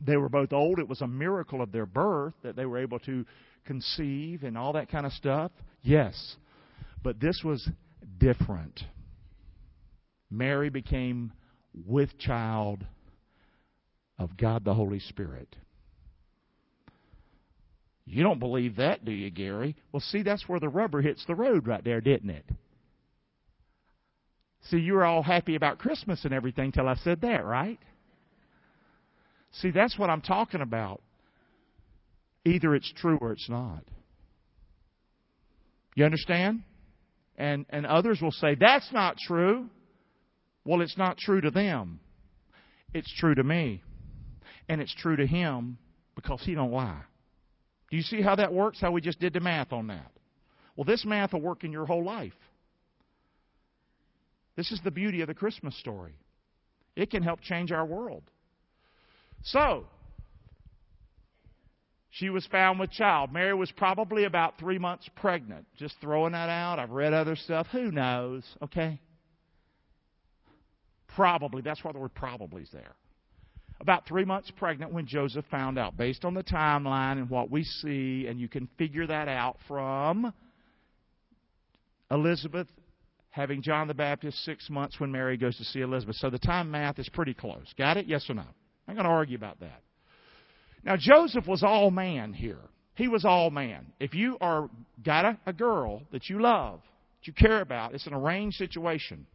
They 0.05 0.17
were 0.17 0.29
both 0.29 0.53
old. 0.53 0.79
It 0.79 0.88
was 0.88 1.01
a 1.01 1.08
miracle 1.08 1.62
of 1.62 1.72
their 1.72 1.86
birth 1.86 2.34
that 2.43 2.55
they 2.55 2.65
were 2.65 2.77
able 2.77 3.00
to 3.00 3.25
conceive 3.65 4.43
and 4.43 4.58
all 4.58 4.74
that 4.74 4.89
kind 4.89 5.05
of 5.05 5.12
stuff. 5.13 5.51
Yes. 5.81 6.36
But 7.03 7.20
this 7.20 7.41
was 7.43 7.67
different. 8.20 8.81
Mary 10.29 10.70
became 10.70 11.34
with 11.88 12.17
child 12.20 12.86
of 14.20 14.38
God 14.38 14.63
the 14.63 14.74
Holy 14.74 15.00
Spirit. 15.00 15.55
You 18.05 18.24
don't 18.24 18.39
believe 18.39 18.77
that, 18.77 19.05
do 19.05 19.12
you, 19.12 19.29
Gary? 19.29 19.75
Well, 19.91 20.01
see, 20.01 20.24
that's 20.24 20.48
where 20.48 20.60
the 20.60 20.70
rubber 20.70 21.01
hits 21.01 21.24
the 21.25 21.36
road 21.36 21.67
right 21.67 21.84
there, 21.84 22.01
didn't 22.01 22.31
it? 22.31 22.46
See, 24.70 24.77
you 24.77 24.93
were 24.93 25.05
all 25.05 25.24
happy 25.24 25.55
about 25.55 25.79
Christmas 25.79 26.24
and 26.25 26.34
everything 26.34 26.72
till 26.72 26.88
I 26.88 26.96
said 26.96 27.22
that, 27.22 27.46
right? 27.46 27.79
See, 29.53 29.72
that's 29.72 29.98
what 29.98 30.10
I'm 30.10 30.22
talking 30.22 30.62
about. 30.62 31.01
Either 32.46 32.75
it's 32.75 32.91
true 32.96 33.17
or 33.22 33.31
it's 33.31 33.50
not. 33.50 33.84
You 35.96 36.05
understand? 36.05 36.63
And 37.38 37.65
and 37.70 37.86
others 37.86 38.20
will 38.22 38.31
say 38.31 38.55
that's 38.55 38.91
not 38.91 39.17
true. 39.17 39.67
Well, 40.63 40.81
it's 40.81 40.98
not 40.98 41.17
true 41.17 41.41
to 41.41 41.51
them. 41.51 42.00
It's 42.93 43.12
true 43.20 43.36
to 43.36 43.43
me. 43.43 43.81
And 44.70 44.79
it's 44.79 44.93
true 44.96 45.15
to 45.15 45.25
him 45.25 45.77
because 46.15 46.41
he 46.43 46.55
don't 46.55 46.72
lie. 46.72 47.01
Do 47.91 47.98
you 47.98 48.03
see 48.03 48.21
how 48.21 48.36
that 48.38 48.53
works? 48.53 48.79
How 48.79 48.91
we 48.91 49.01
just 49.01 49.19
did 49.19 49.33
the 49.33 49.41
math 49.41 49.74
on 49.74 49.88
that. 49.88 50.12
Well, 50.75 50.86
this 50.86 51.05
math 51.05 51.33
will 51.33 51.41
work 51.41 51.63
in 51.65 51.71
your 51.71 51.86
whole 51.86 52.03
life. 52.03 52.33
This 54.55 54.71
is 54.71 54.79
the 54.83 54.91
beauty 54.91 55.21
of 55.21 55.27
the 55.27 55.33
Christmas 55.33 55.77
story. 55.77 56.13
It 56.95 57.12
can 57.12 57.21
help 57.21 57.41
change 57.41 57.71
our 57.71 57.86
world. 57.86 58.24
So, 59.43 59.86
she 62.12 62.29
was 62.29 62.45
found 62.48 62.79
with 62.79 62.91
child. 62.91 63.33
Mary 63.33 63.53
was 63.53 63.71
probably 63.71 64.24
about 64.24 64.57
three 64.57 64.79
months 64.79 65.10
pregnant. 65.15 65.65
Just 65.77 65.95
throwing 66.00 66.31
that 66.31 66.50
out. 66.50 66.79
I've 66.79 66.91
read 66.91 67.13
other 67.13 67.36
stuff. 67.36 67.67
Who 67.71 67.91
knows? 67.91 68.43
Okay? 68.62 69.00
Probably. 71.15 71.62
That's 71.62 71.83
why 71.83 71.91
the 71.91 72.00
word 72.00 72.13
probably 72.13 72.63
is 72.63 72.69
there. 72.71 72.95
About 73.81 74.05
three 74.05 74.25
months 74.25 74.51
pregnant 74.57 74.93
when 74.93 75.07
Joseph 75.07 75.43
found 75.50 75.79
out, 75.79 75.97
based 75.97 76.23
on 76.23 76.35
the 76.35 76.43
timeline 76.43 77.13
and 77.13 77.27
what 77.29 77.50
we 77.50 77.63
see, 77.63 78.27
and 78.29 78.39
you 78.39 78.47
can 78.47 78.69
figure 78.77 79.07
that 79.07 79.27
out 79.27 79.57
from 79.67 80.31
Elizabeth 82.11 82.67
having 83.31 83.63
John 83.63 83.88
the 83.88 83.95
Baptist 83.95 84.38
six 84.45 84.69
months 84.69 85.00
when 85.00 85.11
Mary 85.11 85.35
goes 85.35 85.57
to 85.57 85.63
see 85.63 85.81
Elizabeth. 85.81 86.17
So 86.17 86.29
the 86.29 86.38
time 86.38 86.69
math 86.69 87.00
is 87.00 87.09
pretty 87.09 87.33
close. 87.33 87.73
Got 87.75 87.97
it? 87.97 88.05
Yes 88.05 88.29
or 88.29 88.35
no? 88.35 88.43
I'm 88.88 88.93
going 88.93 89.05
to 89.05 89.11
argue 89.11 89.38
about 89.38 89.59
that. 89.61 89.81
Now, 90.83 90.95
Joseph 90.95 91.47
was 91.47 91.63
all 91.63 91.89
man 91.89 92.33
here. 92.33 92.59
He 92.95 93.07
was 93.07 93.25
all 93.25 93.50
man. 93.50 93.93
If 94.00 94.13
you 94.13 94.38
are 94.41 94.69
got 95.03 95.25
a, 95.25 95.39
a 95.47 95.53
girl 95.53 96.03
that 96.11 96.29
you 96.29 96.39
love, 96.39 96.81
that 97.19 97.27
you 97.27 97.33
care 97.33 97.61
about, 97.61 97.95
it's 97.95 98.05
an 98.05 98.13
arranged 98.13 98.57
situation. 98.57 99.25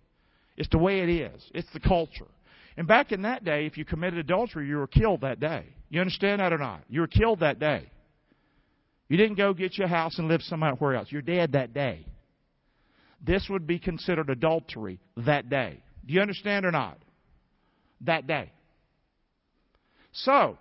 It's 0.56 0.68
the 0.68 0.78
way 0.78 1.00
it 1.00 1.08
is. 1.08 1.42
It's 1.52 1.72
the 1.72 1.80
culture. 1.80 2.26
And 2.76 2.86
back 2.86 3.12
in 3.12 3.22
that 3.22 3.44
day, 3.44 3.66
if 3.66 3.78
you 3.78 3.84
committed 3.84 4.18
adultery, 4.18 4.68
you 4.68 4.76
were 4.76 4.86
killed 4.86 5.22
that 5.22 5.40
day. 5.40 5.64
You 5.88 6.00
understand 6.00 6.40
that 6.40 6.52
or 6.52 6.58
not? 6.58 6.82
You 6.88 7.00
were 7.00 7.06
killed 7.06 7.40
that 7.40 7.58
day. 7.58 7.90
You 9.08 9.16
didn't 9.16 9.36
go 9.36 9.54
get 9.54 9.78
your 9.78 9.88
house 9.88 10.18
and 10.18 10.28
live 10.28 10.42
somewhere 10.42 10.94
else. 10.94 11.08
You're 11.10 11.22
dead 11.22 11.52
that 11.52 11.72
day. 11.72 12.04
This 13.24 13.46
would 13.48 13.66
be 13.66 13.78
considered 13.78 14.28
adultery 14.28 15.00
that 15.16 15.48
day. 15.48 15.80
Do 16.04 16.12
you 16.12 16.20
understand 16.20 16.66
or 16.66 16.70
not? 16.70 16.98
That 18.02 18.26
day. 18.26 18.52
So, 20.12 20.58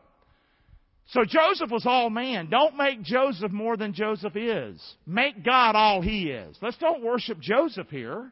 so 1.07 1.25
Joseph 1.25 1.69
was 1.69 1.85
all 1.85 2.09
man. 2.09 2.49
Don't 2.49 2.77
make 2.77 3.01
Joseph 3.03 3.51
more 3.51 3.75
than 3.77 3.93
Joseph 3.93 4.35
is. 4.35 4.81
Make 5.05 5.43
God 5.43 5.75
all 5.75 6.01
he 6.01 6.29
is. 6.29 6.55
Let's 6.61 6.77
don't 6.77 7.03
worship 7.03 7.39
Joseph 7.39 7.89
here. 7.89 8.31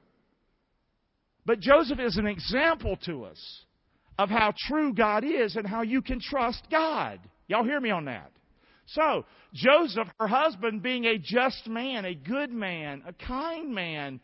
But 1.46 1.60
Joseph 1.60 2.00
is 2.00 2.18
an 2.18 2.28
example 2.28 2.98
to 3.06 3.26
us 3.26 3.64
of 4.18 4.30
how 4.30 4.54
true 4.68 4.94
God 4.94 5.24
is 5.24 5.56
and 5.56 5.66
how 5.66 5.82
you 5.82 6.02
can 6.02 6.20
trust 6.20 6.64
God. 6.70 7.20
Y'all 7.48 7.64
hear 7.64 7.80
me 7.80 7.90
on 7.90 8.06
that? 8.06 8.32
So, 8.88 9.26
Joseph, 9.54 10.08
her 10.20 10.28
husband, 10.28 10.84
being 10.84 11.06
a 11.06 11.18
just 11.18 11.68
man, 11.68 12.06
a 12.06 12.14
good 12.14 12.52
man, 12.52 13.04
a 13.08 13.14
kind 13.14 13.74
man, 13.74 14.20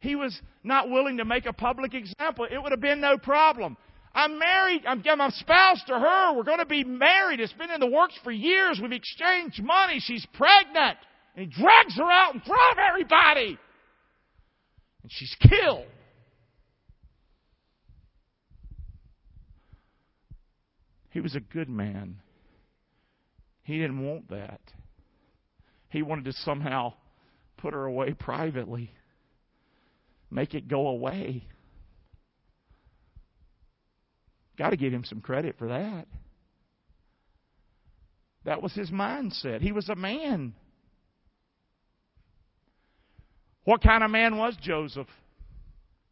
he 0.00 0.16
was 0.16 0.38
not 0.62 0.90
willing 0.90 1.18
to 1.18 1.24
make 1.24 1.46
a 1.46 1.52
public 1.52 1.94
example. 1.94 2.46
It 2.50 2.62
would 2.62 2.72
have 2.72 2.80
been 2.80 3.00
no 3.00 3.18
problem. 3.18 3.76
I'm 4.14 4.38
married. 4.38 4.82
I'm, 4.86 5.02
I'm 5.06 5.30
spouse 5.32 5.82
to 5.88 5.98
her. 5.98 6.36
We're 6.36 6.44
going 6.44 6.58
to 6.58 6.66
be 6.66 6.84
married. 6.84 7.40
It's 7.40 7.52
been 7.54 7.70
in 7.70 7.80
the 7.80 7.90
works 7.90 8.14
for 8.22 8.30
years. 8.30 8.78
We've 8.80 8.92
exchanged 8.92 9.62
money. 9.62 9.98
She's 9.98 10.24
pregnant. 10.34 10.98
And 11.34 11.46
he 11.46 11.62
drags 11.62 11.96
her 11.96 12.10
out 12.10 12.34
in 12.34 12.40
front 12.40 12.72
of 12.72 12.78
everybody. 12.78 13.58
And 15.02 15.10
she's 15.10 15.34
killed. 15.40 15.86
He 21.14 21.20
was 21.20 21.36
a 21.36 21.40
good 21.40 21.68
man. 21.68 22.16
He 23.62 23.78
didn't 23.78 24.04
want 24.04 24.30
that. 24.30 24.60
He 25.88 26.02
wanted 26.02 26.24
to 26.24 26.32
somehow 26.32 26.94
put 27.56 27.72
her 27.72 27.84
away 27.84 28.14
privately, 28.14 28.90
make 30.28 30.54
it 30.54 30.66
go 30.66 30.88
away. 30.88 31.46
Got 34.58 34.70
to 34.70 34.76
give 34.76 34.92
him 34.92 35.04
some 35.04 35.20
credit 35.20 35.54
for 35.56 35.68
that. 35.68 36.08
That 38.44 38.60
was 38.60 38.72
his 38.72 38.90
mindset. 38.90 39.60
He 39.60 39.70
was 39.70 39.88
a 39.88 39.94
man. 39.94 40.52
What 43.62 43.84
kind 43.84 44.02
of 44.02 44.10
man 44.10 44.36
was 44.36 44.56
Joseph? 44.60 45.06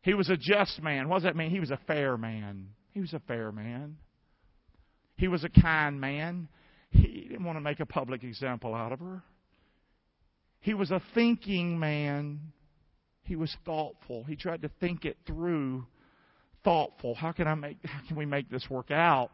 He 0.02 0.14
was 0.14 0.30
a 0.30 0.36
just 0.36 0.80
man. 0.80 1.08
What 1.08 1.16
does 1.16 1.24
that 1.24 1.34
mean? 1.34 1.50
He 1.50 1.58
was 1.58 1.72
a 1.72 1.80
fair 1.88 2.16
man. 2.16 2.68
He 2.92 3.00
was 3.00 3.12
a 3.12 3.20
fair 3.26 3.50
man. 3.50 3.96
He 5.22 5.28
was 5.28 5.44
a 5.44 5.48
kind 5.48 6.00
man. 6.00 6.48
He 6.90 7.26
didn't 7.28 7.44
want 7.44 7.56
to 7.56 7.60
make 7.60 7.78
a 7.78 7.86
public 7.86 8.24
example 8.24 8.74
out 8.74 8.90
of 8.90 8.98
her. 8.98 9.22
He 10.58 10.74
was 10.74 10.90
a 10.90 11.00
thinking 11.14 11.78
man. 11.78 12.40
He 13.22 13.36
was 13.36 13.56
thoughtful. 13.64 14.24
He 14.24 14.34
tried 14.34 14.62
to 14.62 14.70
think 14.80 15.04
it 15.04 15.16
through 15.24 15.86
thoughtful. 16.64 17.14
How 17.14 17.30
can 17.30 17.46
I 17.46 17.54
make 17.54 17.76
how 17.84 18.00
can 18.08 18.16
we 18.16 18.26
make 18.26 18.50
this 18.50 18.68
work 18.68 18.90
out? 18.90 19.30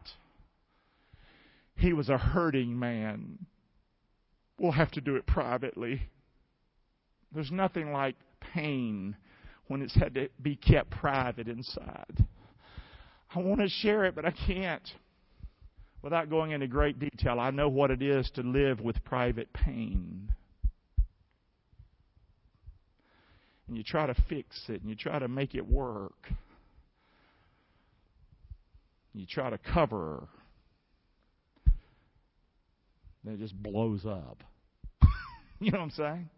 He 1.73 1.91
was 1.93 2.07
a 2.07 2.19
hurting 2.19 2.77
man. 2.77 3.47
We'll 4.59 4.73
have 4.73 4.91
to 4.91 5.01
do 5.01 5.15
it 5.15 5.25
privately. 5.25 6.03
There's 7.33 7.49
nothing 7.49 7.91
like 7.91 8.15
pain 8.53 9.15
when 9.65 9.81
it's 9.81 9.95
had 9.95 10.13
to 10.13 10.29
be 10.39 10.55
kept 10.55 10.91
private 10.91 11.47
inside. 11.47 12.27
I 13.33 13.39
want 13.39 13.61
to 13.61 13.69
share 13.69 14.05
it, 14.05 14.13
but 14.13 14.25
I 14.25 14.35
can't. 14.45 14.87
Without 16.01 16.29
going 16.29 16.51
into 16.51 16.67
great 16.67 16.97
detail, 16.99 17.39
I 17.39 17.51
know 17.51 17.67
what 17.67 17.91
it 17.91 18.01
is 18.01 18.29
to 18.35 18.41
live 18.41 18.79
with 18.79 19.03
private 19.03 19.51
pain. 19.51 20.31
And 23.67 23.77
you 23.77 23.83
try 23.83 24.07
to 24.07 24.15
fix 24.27 24.63
it 24.69 24.81
and 24.81 24.89
you 24.89 24.95
try 24.95 25.19
to 25.19 25.27
make 25.27 25.55
it 25.55 25.67
work. 25.67 26.31
You 29.13 29.25
try 29.25 29.49
to 29.49 29.57
cover, 29.57 30.27
then 33.23 33.33
it 33.33 33.39
just 33.39 33.61
blows 33.61 34.05
up. 34.05 34.43
you 35.59 35.71
know 35.71 35.79
what 35.79 35.83
I'm 35.83 35.91
saying? 35.91 36.29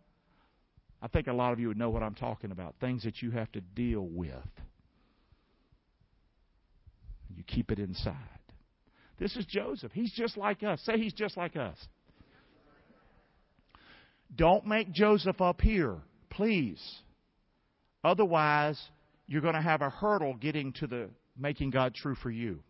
I 1.01 1.07
think 1.07 1.27
a 1.27 1.33
lot 1.33 1.53
of 1.53 1.59
you 1.59 1.67
would 1.67 1.77
know 1.77 1.89
what 1.89 2.01
I'm 2.01 2.15
talking 2.15 2.51
about. 2.51 2.75
Things 2.79 3.03
that 3.03 3.21
you 3.21 3.31
have 3.31 3.51
to 3.51 3.61
deal 3.61 4.01
with. 4.01 4.35
You 7.35 7.43
keep 7.45 7.71
it 7.71 7.79
inside. 7.79 8.15
This 9.21 9.35
is 9.35 9.45
Joseph. 9.45 9.91
He's 9.93 10.11
just 10.11 10.35
like 10.35 10.63
us. 10.63 10.81
Say 10.81 10.97
he's 10.97 11.13
just 11.13 11.37
like 11.37 11.55
us. 11.55 11.77
Don't 14.35 14.65
make 14.65 14.91
Joseph 14.91 15.39
up 15.39 15.61
here, 15.61 15.97
please. 16.31 16.81
Otherwise, 18.03 18.81
you're 19.27 19.43
going 19.43 19.53
to 19.53 19.61
have 19.61 19.83
a 19.83 19.91
hurdle 19.91 20.33
getting 20.33 20.73
to 20.73 20.87
the 20.87 21.09
making 21.37 21.69
God 21.69 21.93
true 21.93 22.15
for 22.15 22.31
you. 22.31 22.63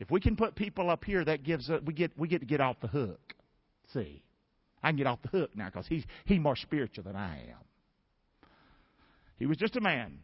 If 0.00 0.10
we 0.10 0.20
can 0.20 0.34
put 0.34 0.56
people 0.56 0.90
up 0.90 1.04
here, 1.04 1.24
that 1.24 1.44
gives 1.44 1.70
us, 1.70 1.80
we 1.86 1.94
get 1.94 2.10
we 2.18 2.26
get 2.26 2.40
to 2.40 2.46
get 2.46 2.60
off 2.60 2.76
the 2.82 2.88
hook. 2.88 3.34
See, 3.92 4.24
I 4.82 4.88
can 4.88 4.96
get 4.96 5.06
off 5.06 5.20
the 5.22 5.28
hook 5.28 5.50
now 5.54 5.66
because 5.66 5.86
he's 5.86 6.02
he's 6.24 6.40
more 6.40 6.56
spiritual 6.56 7.04
than 7.04 7.14
I 7.14 7.36
am. 7.42 8.48
He 9.38 9.46
was 9.46 9.56
just 9.56 9.76
a 9.76 9.80
man. 9.80 10.18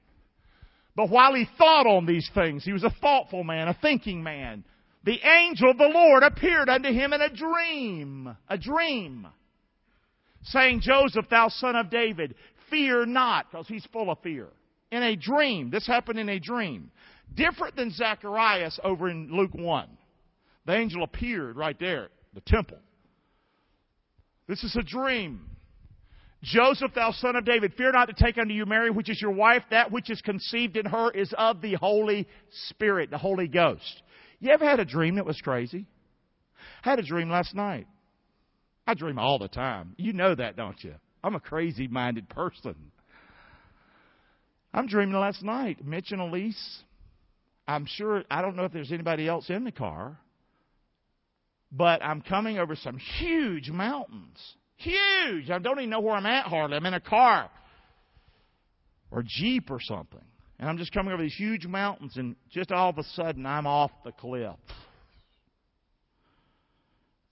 But 0.94 1.10
while 1.10 1.34
he 1.34 1.46
thought 1.56 1.86
on 1.86 2.06
these 2.06 2.28
things, 2.34 2.64
he 2.64 2.72
was 2.72 2.84
a 2.84 2.94
thoughtful 3.00 3.44
man, 3.44 3.68
a 3.68 3.78
thinking 3.80 4.22
man. 4.22 4.64
The 5.04 5.18
angel 5.26 5.70
of 5.70 5.78
the 5.78 5.90
Lord 5.92 6.22
appeared 6.22 6.68
unto 6.68 6.92
him 6.92 7.12
in 7.12 7.20
a 7.20 7.28
dream, 7.28 8.36
a 8.48 8.58
dream, 8.58 9.26
saying, 10.44 10.80
Joseph, 10.82 11.28
thou 11.28 11.48
son 11.48 11.76
of 11.76 11.90
David, 11.90 12.34
fear 12.70 13.04
not, 13.06 13.50
because 13.50 13.66
he's 13.66 13.86
full 13.92 14.10
of 14.10 14.18
fear 14.20 14.48
in 14.92 15.02
a 15.02 15.16
dream. 15.16 15.70
This 15.70 15.86
happened 15.86 16.20
in 16.20 16.28
a 16.28 16.38
dream. 16.38 16.90
Different 17.34 17.74
than 17.74 17.90
Zacharias 17.90 18.78
over 18.84 19.08
in 19.08 19.28
Luke 19.32 19.54
1. 19.54 19.88
The 20.66 20.76
angel 20.76 21.02
appeared 21.02 21.56
right 21.56 21.78
there, 21.80 22.10
the 22.34 22.42
temple. 22.42 22.78
This 24.46 24.62
is 24.62 24.76
a 24.76 24.82
dream. 24.82 25.51
Joseph, 26.42 26.92
thou 26.94 27.12
son 27.12 27.36
of 27.36 27.44
David, 27.44 27.74
fear 27.74 27.92
not 27.92 28.06
to 28.06 28.14
take 28.14 28.36
unto 28.36 28.52
you 28.52 28.66
Mary, 28.66 28.90
which 28.90 29.08
is 29.08 29.20
your 29.20 29.30
wife. 29.30 29.62
That 29.70 29.92
which 29.92 30.10
is 30.10 30.20
conceived 30.20 30.76
in 30.76 30.86
her 30.86 31.10
is 31.10 31.32
of 31.38 31.60
the 31.60 31.74
Holy 31.74 32.26
Spirit, 32.68 33.10
the 33.10 33.18
Holy 33.18 33.46
Ghost. 33.46 34.02
You 34.40 34.50
ever 34.50 34.64
had 34.64 34.80
a 34.80 34.84
dream 34.84 35.14
that 35.16 35.26
was 35.26 35.40
crazy? 35.40 35.86
I 36.84 36.90
had 36.90 36.98
a 36.98 37.02
dream 37.02 37.30
last 37.30 37.54
night. 37.54 37.86
I 38.86 38.94
dream 38.94 39.18
all 39.18 39.38
the 39.38 39.48
time. 39.48 39.94
You 39.96 40.12
know 40.12 40.34
that, 40.34 40.56
don't 40.56 40.82
you? 40.82 40.94
I'm 41.22 41.36
a 41.36 41.40
crazy 41.40 41.86
minded 41.86 42.28
person. 42.28 42.74
I'm 44.74 44.88
dreaming 44.88 45.14
last 45.14 45.44
night. 45.44 45.84
Mitch 45.84 46.10
and 46.10 46.20
Elise. 46.20 46.82
I'm 47.68 47.86
sure, 47.86 48.24
I 48.28 48.42
don't 48.42 48.56
know 48.56 48.64
if 48.64 48.72
there's 48.72 48.90
anybody 48.90 49.28
else 49.28 49.48
in 49.48 49.62
the 49.62 49.70
car, 49.70 50.18
but 51.70 52.02
I'm 52.02 52.20
coming 52.20 52.58
over 52.58 52.74
some 52.74 52.98
huge 52.98 53.70
mountains. 53.70 54.38
Huge! 54.82 55.50
I 55.50 55.58
don't 55.58 55.78
even 55.78 55.90
know 55.90 56.00
where 56.00 56.14
I'm 56.14 56.26
at 56.26 56.46
hardly. 56.46 56.76
I'm 56.76 56.86
in 56.86 56.94
a 56.94 57.00
car 57.00 57.50
or 59.12 59.22
Jeep 59.24 59.70
or 59.70 59.78
something. 59.80 60.24
And 60.58 60.68
I'm 60.68 60.78
just 60.78 60.92
coming 60.92 61.12
over 61.12 61.22
these 61.22 61.34
huge 61.36 61.66
mountains, 61.66 62.16
and 62.16 62.36
just 62.50 62.70
all 62.70 62.90
of 62.90 62.98
a 62.98 63.02
sudden, 63.14 63.46
I'm 63.46 63.66
off 63.66 63.90
the 64.04 64.12
cliff. 64.12 64.56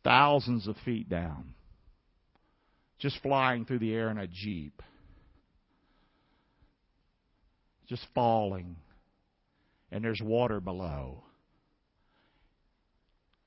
Thousands 0.03 0.67
of 0.67 0.77
feet 0.85 1.09
down. 1.09 1.55
Just 2.99 3.21
flying 3.23 3.65
through 3.65 3.79
the 3.79 3.95
air 3.95 4.11
in 4.11 4.19
a 4.19 4.27
Jeep. 4.27 4.83
Just 7.89 8.05
falling. 8.15 8.77
And 9.93 10.05
there's 10.05 10.21
water 10.23 10.61
below. 10.61 11.23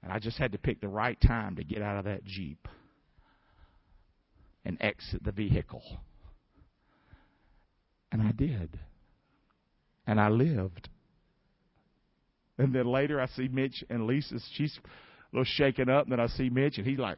And 0.02 0.12
I 0.12 0.20
just 0.20 0.38
had 0.38 0.54
to 0.54 0.58
pick 0.58 0.82
the 0.82 0.88
right 0.88 1.20
time 1.20 1.58
to 1.58 1.64
get 1.64 1.82
out 1.82 1.98
of 1.98 2.06
that 2.06 2.24
Jeep 2.24 2.68
and 4.66 4.78
exit 4.82 5.24
the 5.24 5.32
vehicle. 5.32 5.84
And 8.12 8.22
I 8.22 8.32
did. 8.32 8.80
And 10.06 10.20
I 10.20 10.30
lived. 10.30 10.90
And 12.58 12.74
then 12.74 12.86
later 12.86 13.20
I 13.20 13.28
see 13.28 13.48
Mitch 13.48 13.84
and 13.90 14.06
Lisa, 14.06 14.36
she's 14.54 14.78
a 14.78 15.36
little 15.36 15.46
shaken 15.46 15.90
up, 15.90 16.04
and 16.04 16.12
then 16.12 16.20
I 16.20 16.28
see 16.28 16.50
Mitch 16.50 16.78
and 16.78 16.86
he's 16.86 17.00
like, 17.00 17.18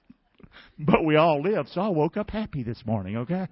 but 0.78 1.04
we 1.04 1.16
all 1.16 1.40
lived, 1.40 1.68
so 1.68 1.80
I 1.80 1.88
woke 1.88 2.16
up 2.16 2.30
happy 2.30 2.62
this 2.62 2.82
morning, 2.84 3.18
okay? 3.18 3.46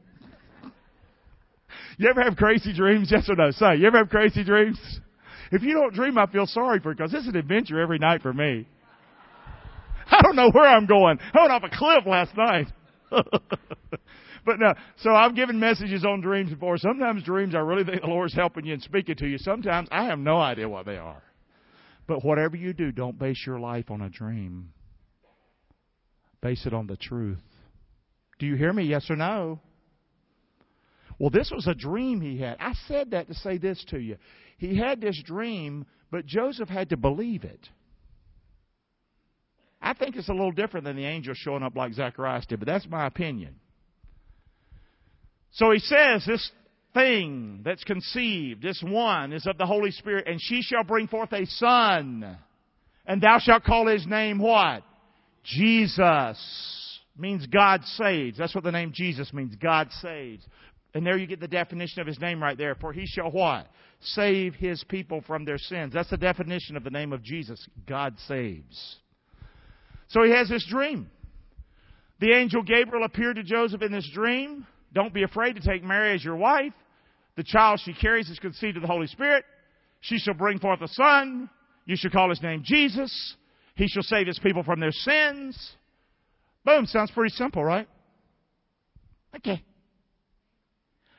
You 1.99 2.09
ever 2.09 2.23
have 2.23 2.37
crazy 2.37 2.73
dreams? 2.73 3.09
Yes 3.11 3.29
or 3.29 3.37
no? 3.37 3.51
Say, 3.51 3.77
you 3.77 3.87
ever 3.87 3.99
have 3.99 4.09
crazy 4.09 4.45
dreams? 4.45 4.79
If 5.51 5.63
you 5.63 5.75
don't 5.75 5.95
dream, 5.95 6.19
I 6.19 6.27
feel 6.27 6.47
sorry 6.47 6.81
for 6.81 6.91
you 6.91 6.97
because 6.97 7.15
it's 7.15 7.27
an 7.27 7.37
adventure 7.37 7.81
every 7.81 7.99
night 7.99 8.23
for 8.23 8.33
me. 8.33 8.67
I 10.29 10.35
don't 10.35 10.37
know 10.37 10.51
where 10.53 10.69
I'm 10.69 10.87
going. 10.87 11.19
I 11.33 11.41
went 11.41 11.53
off 11.53 11.63
a 11.63 11.75
cliff 11.75 12.05
last 12.07 12.37
night. 12.37 12.67
but 13.11 14.59
no, 14.59 14.75
so 14.99 15.11
I've 15.15 15.35
given 15.35 15.59
messages 15.59 16.05
on 16.05 16.21
dreams 16.21 16.51
before. 16.51 16.77
Sometimes 16.77 17.23
dreams, 17.23 17.55
I 17.55 17.61
really 17.61 17.85
think 17.85 18.03
the 18.03 18.07
Lord's 18.09 18.35
helping 18.35 18.67
you 18.67 18.75
and 18.75 18.83
speaking 18.83 19.17
to 19.17 19.27
you. 19.27 19.39
Sometimes 19.39 19.89
I 19.91 20.05
have 20.05 20.19
no 20.19 20.37
idea 20.37 20.69
what 20.69 20.85
they 20.85 20.99
are. 20.99 21.23
But 22.07 22.25
whatever 22.25 22.57
you 22.57 22.75
do, 22.75 22.93
don't 22.93 23.19
base 23.19 23.43
your 23.47 23.59
life 23.59 23.91
on 23.91 24.03
a 24.03 24.11
dream. 24.11 24.73
Base 26.43 26.67
it 26.67 26.75
on 26.75 26.87
the 26.87 26.97
truth. 26.97 27.43
Do 28.39 28.47
you 28.47 28.57
hear 28.57 28.73
me? 28.73 28.85
Yes 28.85 29.07
or 29.09 29.17
no? 29.17 29.61
Well, 31.19 31.31
this 31.31 31.51
was 31.51 31.67
a 31.67 31.75
dream 31.75 32.21
he 32.21 32.39
had. 32.39 32.59
I 32.61 32.75
said 32.87 33.13
that 33.13 33.29
to 33.29 33.35
say 33.35 33.57
this 33.59 33.83
to 33.89 33.99
you. 33.99 34.17
He 34.59 34.77
had 34.77 35.01
this 35.01 35.21
dream, 35.25 35.87
but 36.11 36.27
Joseph 36.27 36.69
had 36.69 36.91
to 36.91 36.97
believe 36.97 37.45
it. 37.45 37.69
I 39.81 39.95
think 39.95 40.17
it's 40.17 40.29
a 40.29 40.33
little 40.33 40.53
different 40.53 40.85
than 40.85 40.97
the 40.97 41.05
angel 41.05 41.35
showing 41.35 41.63
up 41.63 41.77
like 41.77 41.93
Zacharias 41.93 42.47
did, 42.47 42.59
but 42.59 42.67
that's 42.67 42.87
my 42.89 43.07
opinion. 43.07 43.55
So 45.53 45.71
he 45.71 45.79
says, 45.79 46.25
This 46.27 46.51
thing 46.95 47.63
that's 47.65 47.85
conceived, 47.85 48.63
this 48.63 48.83
one, 48.85 49.33
is 49.33 49.47
of 49.47 49.59
the 49.59 49.67
Holy 49.67 49.91
Spirit, 49.91 50.27
and 50.27 50.41
she 50.41 50.63
shall 50.63 50.85
bring 50.85 51.07
forth 51.07 51.33
a 51.33 51.47
son. 51.47 52.39
And 53.07 53.23
thou 53.23 53.39
shalt 53.39 53.65
call 53.65 53.87
his 53.87 54.07
name 54.07 54.39
what? 54.39 54.83
Jesus. 55.45 56.99
Means 57.17 57.47
God 57.47 57.83
saves. 57.85 58.39
That's 58.39 58.55
what 58.55 58.65
the 58.65 58.71
name 58.71 58.93
Jesus 58.95 59.33
means. 59.33 59.57
God 59.57 59.89
saves. 60.03 60.45
And 60.95 61.05
there 61.05 61.17
you 61.17 61.27
get 61.27 61.41
the 61.41 61.49
definition 61.49 62.01
of 62.01 62.07
his 62.07 62.21
name 62.21 62.41
right 62.43 62.57
there. 62.57 62.77
For 62.77 62.93
he 62.93 63.07
shall 63.07 63.31
what? 63.31 63.67
Save 64.01 64.55
his 64.55 64.85
people 64.85 65.23
from 65.27 65.45
their 65.45 65.59
sins. 65.59 65.95
That's 65.95 66.11
the 66.11 66.17
definition 66.17 66.77
of 66.77 66.85
the 66.85 66.91
name 66.91 67.13
of 67.13 67.23
Jesus. 67.23 67.67
God 67.89 68.15
saves. 68.29 68.97
So 70.09 70.23
he 70.23 70.31
has 70.31 70.49
this 70.49 70.67
dream. 70.69 71.11
The 72.21 72.33
angel 72.33 72.63
Gabriel 72.63 73.05
appeared 73.05 73.37
to 73.37 73.43
Joseph 73.43 73.83
in 73.83 73.93
this 73.93 74.09
dream. 74.13 74.67
Don't 74.93 75.15
be 75.15 75.23
afraid 75.23 75.55
to 75.57 75.61
take 75.61 75.85
Mary 75.85 76.15
as 76.15 76.25
your 76.25 76.37
wife. 76.37 76.73
The 77.37 77.45
child 77.45 77.81
she 77.85 77.93
carries 77.93 78.29
is 78.29 78.39
conceived 78.39 78.77
of 78.77 78.83
the 78.83 78.89
Holy 78.89 79.07
Spirit. 79.07 79.45
She 80.01 80.19
shall 80.19 80.35
bring 80.35 80.59
forth 80.59 80.81
a 80.81 80.89
son. 80.89 81.49
You 81.85 81.97
shall 81.97 82.11
call 82.11 82.31
his 82.31 82.43
name 82.43 82.63
Jesus. 82.65 83.37
He 83.75 83.87
shall 83.87 84.03
save 84.03 84.27
his 84.27 84.39
people 84.41 84.65
from 84.65 84.81
their 84.81 84.93
sins. 84.93 85.77
Boom. 86.65 86.87
Sounds 86.87 87.11
pretty 87.13 87.35
simple, 87.35 87.63
right? 87.65 87.87
Okay. 89.37 89.63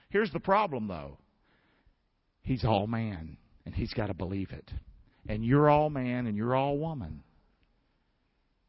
Here's 0.09 0.31
the 0.31 0.39
problem, 0.39 0.87
though. 0.87 1.17
He's 2.41 2.65
all 2.65 2.87
man, 2.87 3.37
and 3.65 3.75
he's 3.75 3.93
got 3.93 4.07
to 4.07 4.13
believe 4.13 4.49
it. 4.51 4.69
And 5.27 5.45
you're 5.45 5.69
all 5.69 5.89
man, 5.89 6.25
and 6.25 6.35
you're 6.35 6.55
all 6.55 6.77
woman 6.77 7.23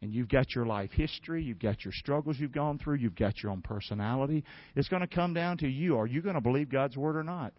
and 0.03 0.13
you've 0.13 0.29
got 0.29 0.55
your 0.55 0.65
life 0.65 0.91
history, 0.93 1.43
you've 1.43 1.59
got 1.59 1.85
your 1.85 1.93
struggles 1.93 2.37
you've 2.39 2.53
gone 2.53 2.79
through, 2.79 2.97
you've 2.97 3.17
got 3.17 3.43
your 3.43 3.53
own 3.53 3.61
personality. 3.61 4.45
It's 4.75 4.89
going 4.89 5.03
to 5.03 5.09
come 5.09 5.35
down 5.35 5.59
to 5.59 5.69
you. 5.69 5.99
Are 5.99 6.07
you 6.07 6.23
going 6.23 6.37
to 6.37 6.41
believe 6.41 6.71
God's 6.71 6.97
word 6.97 7.17
or 7.17 7.25
not? 7.25 7.53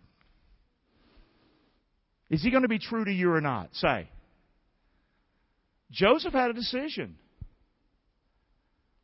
Is 2.30 2.42
he 2.42 2.50
going 2.50 2.64
to 2.64 2.70
be 2.70 2.80
true 2.80 3.06
to 3.06 3.12
you 3.12 3.32
or 3.32 3.42
not? 3.42 3.70
Say. 3.74 4.10
Joseph 5.92 6.34
had 6.34 6.50
a 6.50 6.54
decision. 6.54 7.18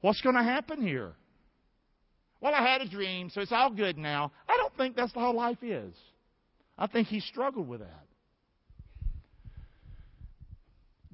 What's 0.01 0.21
going 0.21 0.35
to 0.35 0.43
happen 0.43 0.81
here? 0.81 1.13
Well, 2.39 2.53
I 2.53 2.65
had 2.65 2.81
a 2.81 2.89
dream, 2.89 3.29
so 3.29 3.41
it's 3.41 3.51
all 3.51 3.71
good 3.71 3.97
now. 3.97 4.31
I 4.47 4.57
don't 4.57 4.75
think 4.77 4.95
that's 4.95 5.13
how 5.13 5.33
life 5.33 5.57
is. 5.61 5.93
I 6.77 6.87
think 6.87 7.07
he 7.07 7.19
struggled 7.19 7.67
with 7.67 7.81
that. 7.81 8.06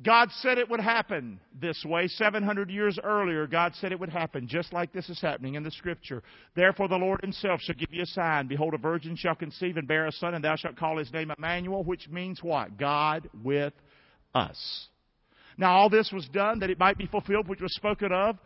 God 0.02 0.30
said 0.42 0.58
it 0.58 0.70
would 0.70 0.80
happen 0.80 1.40
this 1.60 1.84
way. 1.86 2.08
700 2.08 2.70
years 2.70 2.98
earlier, 3.04 3.46
God 3.46 3.74
said 3.76 3.92
it 3.92 4.00
would 4.00 4.10
happen 4.10 4.48
just 4.48 4.74
like 4.74 4.92
this 4.92 5.08
is 5.08 5.22
happening 5.22 5.54
in 5.54 5.64
the 5.64 5.70
Scripture. 5.72 6.24
Therefore, 6.56 6.88
the 6.88 6.96
Lord 6.96 7.22
Himself 7.22 7.62
shall 7.62 7.76
give 7.76 7.94
you 7.94 8.02
a 8.02 8.08
sign. 8.08 8.48
Behold, 8.48 8.74
a 8.74 8.78
virgin 8.78 9.16
shall 9.16 9.36
conceive 9.36 9.78
and 9.78 9.88
bear 9.88 10.08
a 10.08 10.12
son, 10.12 10.34
and 10.34 10.44
thou 10.44 10.56
shalt 10.56 10.78
call 10.78 10.98
his 10.98 11.14
name 11.14 11.32
Emmanuel, 11.38 11.84
which 11.84 12.10
means 12.10 12.42
what? 12.42 12.78
God 12.78 13.30
with 13.44 13.74
us. 14.34 14.88
Now, 15.58 15.74
all 15.74 15.90
this 15.90 16.12
was 16.12 16.28
done 16.30 16.60
that 16.60 16.72
it 16.72 16.80
might 16.80 16.98
be 16.98 17.06
fulfilled, 17.06 17.48
which 17.48 17.62
was 17.62 17.76
spoken 17.76 18.12
of 18.12 18.38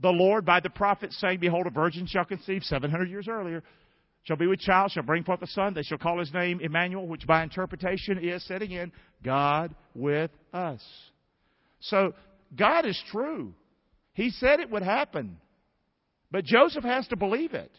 the 0.00 0.08
Lord 0.08 0.46
by 0.46 0.60
the 0.60 0.70
prophet, 0.70 1.12
saying, 1.12 1.40
Behold, 1.40 1.66
a 1.66 1.70
virgin 1.70 2.06
shall 2.06 2.24
conceive 2.24 2.62
700 2.62 3.10
years 3.10 3.28
earlier 3.28 3.62
shall 4.28 4.36
be 4.36 4.46
with 4.46 4.60
child, 4.60 4.90
shall 4.92 5.02
bring 5.02 5.24
forth 5.24 5.40
a 5.40 5.46
son. 5.46 5.72
They 5.72 5.82
shall 5.82 5.96
call 5.96 6.18
his 6.18 6.32
name 6.34 6.60
Emmanuel, 6.60 7.06
which 7.06 7.26
by 7.26 7.42
interpretation 7.42 8.18
is, 8.18 8.44
said 8.46 8.60
again, 8.60 8.92
God 9.24 9.74
with 9.94 10.30
us. 10.52 10.84
So, 11.80 12.12
God 12.54 12.84
is 12.84 13.02
true. 13.10 13.54
He 14.12 14.28
said 14.28 14.60
it 14.60 14.70
would 14.70 14.82
happen. 14.82 15.38
But 16.30 16.44
Joseph 16.44 16.84
has 16.84 17.08
to 17.08 17.16
believe 17.16 17.54
it. 17.54 17.72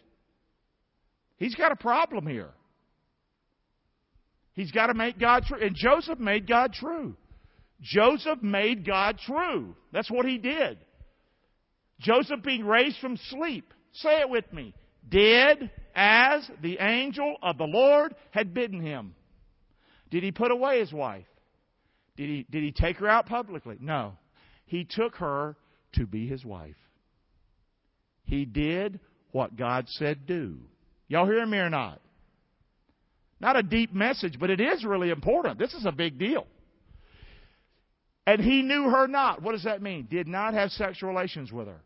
He's 1.36 1.54
got 1.54 1.70
a 1.70 1.76
problem 1.76 2.26
here. 2.26 2.50
He's 4.54 4.72
got 4.72 4.88
to 4.88 4.94
make 4.94 5.20
God 5.20 5.44
true. 5.44 5.60
And 5.60 5.76
Joseph 5.76 6.18
made 6.18 6.48
God 6.48 6.72
true. 6.72 7.14
Joseph 7.80 8.42
made 8.42 8.84
God 8.84 9.18
true. 9.24 9.76
That's 9.92 10.10
what 10.10 10.26
he 10.26 10.36
did. 10.36 10.78
Joseph 12.00 12.42
being 12.42 12.64
raised 12.64 12.98
from 12.98 13.16
sleep. 13.28 13.72
Say 13.92 14.20
it 14.20 14.28
with 14.28 14.52
me. 14.52 14.74
Did 15.08 15.70
as 15.94 16.48
the 16.62 16.78
angel 16.80 17.36
of 17.42 17.58
the 17.58 17.64
Lord 17.64 18.14
had 18.30 18.54
bidden 18.54 18.80
him. 18.80 19.14
Did 20.10 20.22
he 20.22 20.32
put 20.32 20.50
away 20.50 20.80
his 20.80 20.92
wife? 20.92 21.26
Did 22.16 22.28
he, 22.28 22.46
did 22.50 22.62
he 22.62 22.72
take 22.72 22.96
her 22.98 23.08
out 23.08 23.26
publicly? 23.26 23.76
No. 23.80 24.14
He 24.66 24.84
took 24.84 25.16
her 25.16 25.56
to 25.94 26.06
be 26.06 26.26
his 26.26 26.44
wife. 26.44 26.76
He 28.24 28.44
did 28.44 29.00
what 29.32 29.56
God 29.56 29.86
said 29.88 30.26
do. 30.26 30.58
Y'all 31.08 31.26
hear 31.26 31.44
me 31.46 31.58
or 31.58 31.70
not? 31.70 32.00
Not 33.40 33.56
a 33.56 33.62
deep 33.62 33.92
message, 33.94 34.38
but 34.38 34.50
it 34.50 34.60
is 34.60 34.84
really 34.84 35.10
important. 35.10 35.58
This 35.58 35.72
is 35.72 35.86
a 35.86 35.92
big 35.92 36.18
deal. 36.18 36.46
And 38.26 38.40
he 38.40 38.62
knew 38.62 38.90
her 38.90 39.08
not. 39.08 39.42
What 39.42 39.52
does 39.52 39.64
that 39.64 39.82
mean? 39.82 40.06
Did 40.10 40.28
not 40.28 40.54
have 40.54 40.70
sexual 40.70 41.08
relations 41.08 41.50
with 41.50 41.66
her. 41.66 41.80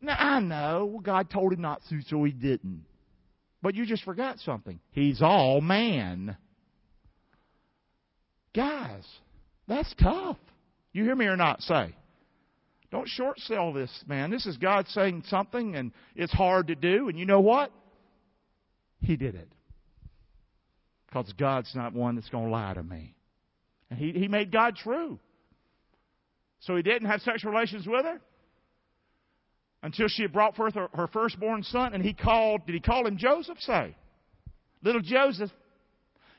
Now, 0.00 0.16
I 0.18 0.40
know 0.40 1.00
God 1.02 1.30
told 1.30 1.52
him 1.52 1.62
not 1.62 1.80
to, 1.88 2.00
so 2.02 2.22
he 2.24 2.32
didn't. 2.32 2.84
But 3.62 3.74
you 3.74 3.86
just 3.86 4.04
forgot 4.04 4.38
something. 4.40 4.78
He's 4.92 5.22
all 5.22 5.60
man. 5.60 6.36
Guys, 8.54 9.04
that's 9.66 9.92
tough. 10.00 10.38
You 10.92 11.04
hear 11.04 11.16
me 11.16 11.26
or 11.26 11.36
not? 11.36 11.60
Say. 11.62 11.94
Don't 12.90 13.08
short 13.08 13.38
sell 13.40 13.72
this, 13.72 13.90
man. 14.06 14.30
This 14.30 14.46
is 14.46 14.56
God 14.56 14.86
saying 14.88 15.24
something, 15.28 15.74
and 15.74 15.92
it's 16.14 16.32
hard 16.32 16.68
to 16.68 16.74
do. 16.74 17.08
And 17.08 17.18
you 17.18 17.26
know 17.26 17.40
what? 17.40 17.72
He 19.00 19.16
did 19.16 19.34
it. 19.34 19.48
Because 21.06 21.32
God's 21.32 21.74
not 21.74 21.92
one 21.92 22.14
that's 22.14 22.28
going 22.28 22.44
to 22.44 22.50
lie 22.50 22.74
to 22.74 22.82
me. 22.82 23.14
And 23.90 23.98
he, 23.98 24.12
he 24.12 24.28
made 24.28 24.52
God 24.52 24.76
true. 24.76 25.18
So 26.60 26.76
he 26.76 26.82
didn't 26.82 27.08
have 27.08 27.20
sexual 27.22 27.52
relations 27.52 27.86
with 27.86 28.04
her? 28.04 28.20
Until 29.86 30.08
she 30.08 30.22
had 30.22 30.32
brought 30.32 30.56
forth 30.56 30.74
her, 30.74 30.88
her 30.94 31.06
firstborn 31.06 31.62
son, 31.62 31.94
and 31.94 32.02
he 32.02 32.12
called, 32.12 32.66
did 32.66 32.74
he 32.74 32.80
call 32.80 33.06
him 33.06 33.16
Joseph? 33.16 33.56
Say. 33.60 33.94
Little 34.82 35.00
Joseph. 35.00 35.52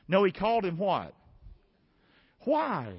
No, 0.06 0.22
he 0.24 0.32
called 0.32 0.66
him 0.66 0.76
what? 0.76 1.14
Why? 2.44 2.92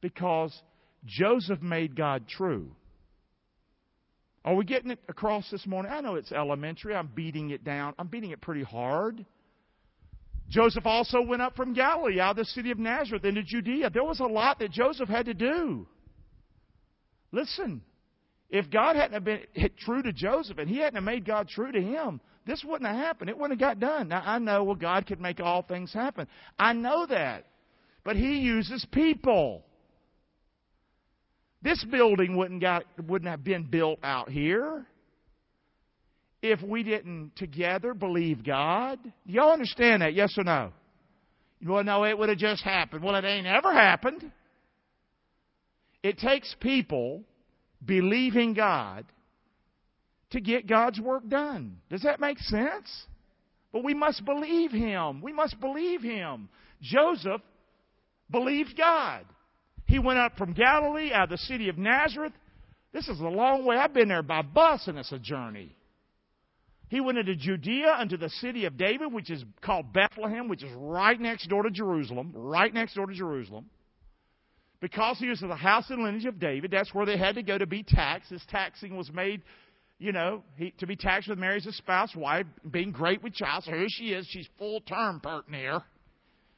Because 0.00 0.56
Joseph 1.04 1.60
made 1.60 1.96
God 1.96 2.28
true. 2.28 2.70
Are 4.44 4.54
we 4.54 4.64
getting 4.64 4.92
it 4.92 5.00
across 5.08 5.50
this 5.50 5.66
morning? 5.66 5.90
I 5.90 6.00
know 6.00 6.14
it's 6.14 6.30
elementary. 6.30 6.94
I'm 6.94 7.10
beating 7.12 7.50
it 7.50 7.64
down. 7.64 7.94
I'm 7.98 8.06
beating 8.06 8.30
it 8.30 8.40
pretty 8.40 8.62
hard. 8.62 9.26
Joseph 10.48 10.86
also 10.86 11.22
went 11.22 11.42
up 11.42 11.56
from 11.56 11.74
Galilee, 11.74 12.20
out 12.20 12.32
of 12.32 12.36
the 12.36 12.44
city 12.44 12.70
of 12.70 12.78
Nazareth, 12.78 13.24
into 13.24 13.42
Judea. 13.42 13.90
There 13.90 14.04
was 14.04 14.20
a 14.20 14.26
lot 14.26 14.60
that 14.60 14.70
Joseph 14.70 15.08
had 15.08 15.26
to 15.26 15.34
do. 15.34 15.88
Listen, 17.32 17.82
if 18.52 18.70
God 18.70 18.96
hadn't 18.96 19.24
been 19.24 19.40
true 19.78 20.02
to 20.02 20.12
Joseph 20.12 20.58
and 20.58 20.68
he 20.68 20.78
hadn't 20.78 21.02
made 21.02 21.24
God 21.24 21.48
true 21.48 21.72
to 21.72 21.80
him, 21.80 22.20
this 22.46 22.62
wouldn't 22.62 22.88
have 22.88 22.98
happened. 22.98 23.30
It 23.30 23.38
wouldn't 23.38 23.58
have 23.58 23.80
got 23.80 23.80
done. 23.80 24.08
Now, 24.08 24.22
I 24.24 24.38
know, 24.38 24.62
well, 24.62 24.76
God 24.76 25.06
could 25.06 25.20
make 25.20 25.40
all 25.40 25.62
things 25.62 25.92
happen. 25.92 26.28
I 26.58 26.74
know 26.74 27.06
that. 27.06 27.46
But 28.04 28.16
he 28.16 28.40
uses 28.40 28.84
people. 28.92 29.64
This 31.62 31.82
building 31.90 32.36
wouldn't, 32.36 32.60
got, 32.60 32.84
wouldn't 33.08 33.30
have 33.30 33.42
been 33.42 33.62
built 33.62 34.00
out 34.02 34.28
here 34.28 34.84
if 36.42 36.60
we 36.60 36.82
didn't 36.82 37.34
together 37.36 37.94
believe 37.94 38.44
God. 38.44 38.98
Y'all 39.24 39.52
understand 39.52 40.02
that, 40.02 40.12
yes 40.12 40.34
or 40.36 40.44
no? 40.44 40.72
Well, 41.64 41.84
no, 41.84 42.04
it 42.04 42.18
would 42.18 42.28
have 42.28 42.38
just 42.38 42.62
happened. 42.62 43.02
Well, 43.02 43.14
it 43.14 43.24
ain't 43.24 43.46
ever 43.46 43.72
happened. 43.72 44.30
It 46.02 46.18
takes 46.18 46.54
people 46.60 47.22
believing 47.84 48.54
God 48.54 49.04
to 50.30 50.40
get 50.40 50.66
God's 50.66 51.00
work 51.00 51.28
done. 51.28 51.78
Does 51.90 52.02
that 52.02 52.20
make 52.20 52.38
sense? 52.38 52.90
But 53.72 53.84
we 53.84 53.94
must 53.94 54.24
believe 54.24 54.72
Him. 54.72 55.20
We 55.22 55.32
must 55.32 55.58
believe 55.60 56.02
Him. 56.02 56.48
Joseph 56.80 57.40
believed 58.30 58.76
God. 58.76 59.24
He 59.86 59.98
went 59.98 60.18
up 60.18 60.36
from 60.36 60.52
Galilee 60.52 61.12
out 61.12 61.24
of 61.24 61.30
the 61.30 61.38
city 61.38 61.68
of 61.68 61.78
Nazareth. 61.78 62.32
This 62.92 63.08
is 63.08 63.20
a 63.20 63.24
long 63.24 63.64
way. 63.64 63.76
I've 63.76 63.94
been 63.94 64.08
there 64.08 64.22
by 64.22 64.42
bus 64.42 64.86
and 64.86 64.98
it's 64.98 65.12
a 65.12 65.18
journey. 65.18 65.74
He 66.88 67.00
went 67.00 67.16
into 67.16 67.34
Judea, 67.34 67.96
unto 67.98 68.18
the 68.18 68.28
city 68.28 68.66
of 68.66 68.76
David, 68.76 69.10
which 69.10 69.30
is 69.30 69.42
called 69.62 69.94
Bethlehem, 69.94 70.48
which 70.48 70.62
is 70.62 70.70
right 70.76 71.18
next 71.18 71.48
door 71.48 71.62
to 71.62 71.70
Jerusalem, 71.70 72.32
right 72.34 72.72
next 72.72 72.94
door 72.94 73.06
to 73.06 73.14
Jerusalem. 73.14 73.70
Because 74.82 75.16
he 75.20 75.28
was 75.28 75.40
of 75.44 75.48
the 75.48 75.54
house 75.54 75.88
and 75.90 76.02
lineage 76.02 76.24
of 76.24 76.40
David, 76.40 76.72
that's 76.72 76.92
where 76.92 77.06
they 77.06 77.16
had 77.16 77.36
to 77.36 77.42
go 77.44 77.56
to 77.56 77.66
be 77.66 77.84
taxed. 77.84 78.30
His 78.30 78.42
taxing 78.50 78.96
was 78.96 79.12
made, 79.12 79.40
you 80.00 80.10
know, 80.10 80.42
he, 80.56 80.72
to 80.78 80.88
be 80.88 80.96
taxed 80.96 81.28
with 81.28 81.38
Mary 81.38 81.56
as 81.58 81.66
a 81.66 81.72
spouse, 81.72 82.16
wife, 82.16 82.46
being 82.68 82.90
great 82.90 83.22
with 83.22 83.32
child. 83.32 83.62
So 83.62 83.70
here 83.70 83.86
she 83.88 84.06
is. 84.06 84.26
She's 84.28 84.48
full 84.58 84.80
term 84.80 85.20
pert 85.20 85.48
near. 85.48 85.82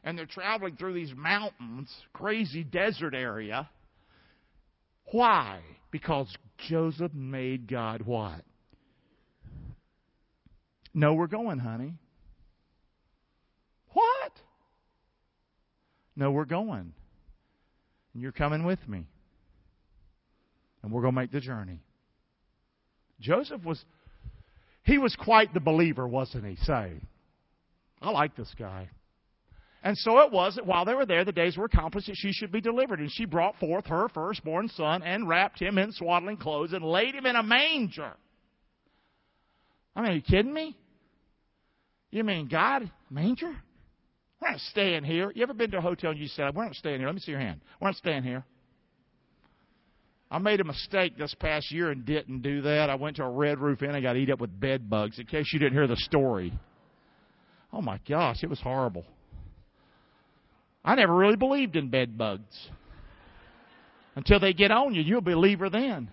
And 0.03 0.17
they're 0.17 0.25
traveling 0.25 0.77
through 0.77 0.95
these 0.95 1.13
mountains, 1.15 1.95
crazy 2.15 2.65
desert 2.65 3.15
area. 3.15 3.69
Why? 5.13 5.61
Because 5.91 6.35
Joseph 6.71 7.13
made 7.13 7.69
God 7.69 8.03
what? 8.03 8.41
No, 10.95 11.13
we're 11.13 11.27
going, 11.27 11.59
honey. 11.59 11.93
What? 13.93 14.33
No, 16.17 16.31
we're 16.31 16.47
going. 16.47 16.95
And 18.15 18.23
you're 18.23 18.33
coming 18.33 18.65
with 18.65 18.87
me. 18.89 19.07
And 20.83 20.93
we're 20.93 21.03
going 21.03 21.15
to 21.15 21.21
make 21.21 21.33
the 21.33 21.41
journey. 21.41 21.81
Joseph 23.21 23.65
was, 23.65 23.83
he 24.83 24.99
was 24.99 25.17
quite 25.17 25.53
the 25.53 25.61
believer, 25.61 26.07
wasn't 26.07 26.47
he? 26.47 26.57
Say, 26.57 26.93
I 28.01 28.11
like 28.11 28.37
this 28.37 28.53
guy. 28.59 28.89
And 29.83 29.99
so 29.99 30.21
it 30.21 30.33
was 30.33 30.55
that 30.55 30.67
while 30.67 30.85
they 30.85 30.95
were 30.95 31.05
there, 31.05 31.25
the 31.25 31.33
days 31.33 31.59
were 31.59 31.67
accomplished 31.67 32.07
that 32.07 32.17
she 32.17 32.33
should 32.33 32.51
be 32.51 32.61
delivered. 32.61 33.01
And 33.01 33.11
she 33.13 33.27
brought 33.27 33.59
forth 33.59 33.87
her 33.87 34.09
firstborn 34.09 34.69
son 34.69 35.03
and 35.03 35.29
wrapped 35.29 35.61
him 35.61 35.77
in 35.77 35.93
swaddling 35.93 36.39
clothes 36.39 36.73
and 36.73 36.85
laid 36.85 37.15
him 37.15 37.27
in 37.27 37.37
a 37.37 37.43
manger. 37.43 38.13
I 39.95 40.03
mean, 40.03 40.11
are 40.11 40.15
you 40.15 40.23
kidding 40.23 40.53
me? 40.53 40.77
You 42.11 42.25
mean 42.25 42.49
God? 42.49 42.91
Manger? 43.11 43.55
We're 44.45 44.51
not 44.51 44.61
staying 44.61 45.05
here. 45.05 45.33
You 45.35 45.43
ever 45.43 45.55
been 45.55 45.71
to 45.71 45.79
a 45.79 45.81
hotel 45.81 46.11
and 46.11 46.21
you 46.21 46.29
said, 46.29 46.55
We're 46.55 46.67
not 46.67 46.75
staying 46.75 46.99
here? 46.99 47.07
Let 47.07 47.15
me 47.15 47.21
see 47.23 47.31
your 47.31 47.41
hand. 47.41 47.63
We're 47.81 47.89
not 47.89 47.97
staying 47.97 48.25
here. 48.25 48.45
I 50.31 50.37
made 50.37 50.61
a 50.61 50.65
mistake 50.65 51.17
this 51.17 51.35
past 51.41 51.73
year 51.73 51.91
and 51.91 52.05
didn't 52.05 52.43
do 52.43 52.61
that. 52.63 52.91
I 52.91 52.95
went 52.97 53.17
to 53.17 53.25
a 53.25 53.31
red 53.31 53.59
roof 53.59 53.83
inn. 53.83 53.95
And 53.95 54.03
got 54.03 54.19
eat 54.19 54.31
up 54.31 54.41
with 54.41 54.61
bed 54.61 54.91
bugs. 54.91 55.19
In 55.19 55.25
case 55.25 55.51
you 55.53 55.59
didn't 55.59 55.73
hear 55.73 55.87
the 55.87 55.97
story. 55.97 56.53
Oh 57.73 57.81
my 57.81 57.99
gosh, 58.07 58.43
it 58.43 58.51
was 58.51 58.61
horrible. 58.61 59.07
I 60.85 60.95
never 60.95 61.15
really 61.15 61.37
believed 61.37 61.75
in 61.75 61.89
bed 61.89 62.19
bugs. 62.19 62.69
Until 64.15 64.41
they 64.41 64.53
get 64.53 64.71
on 64.71 64.95
you, 64.95 65.01
you'll 65.01 65.23
be 65.23 65.33
a 65.33 65.37
believer 65.37 65.71
then. 65.71 66.11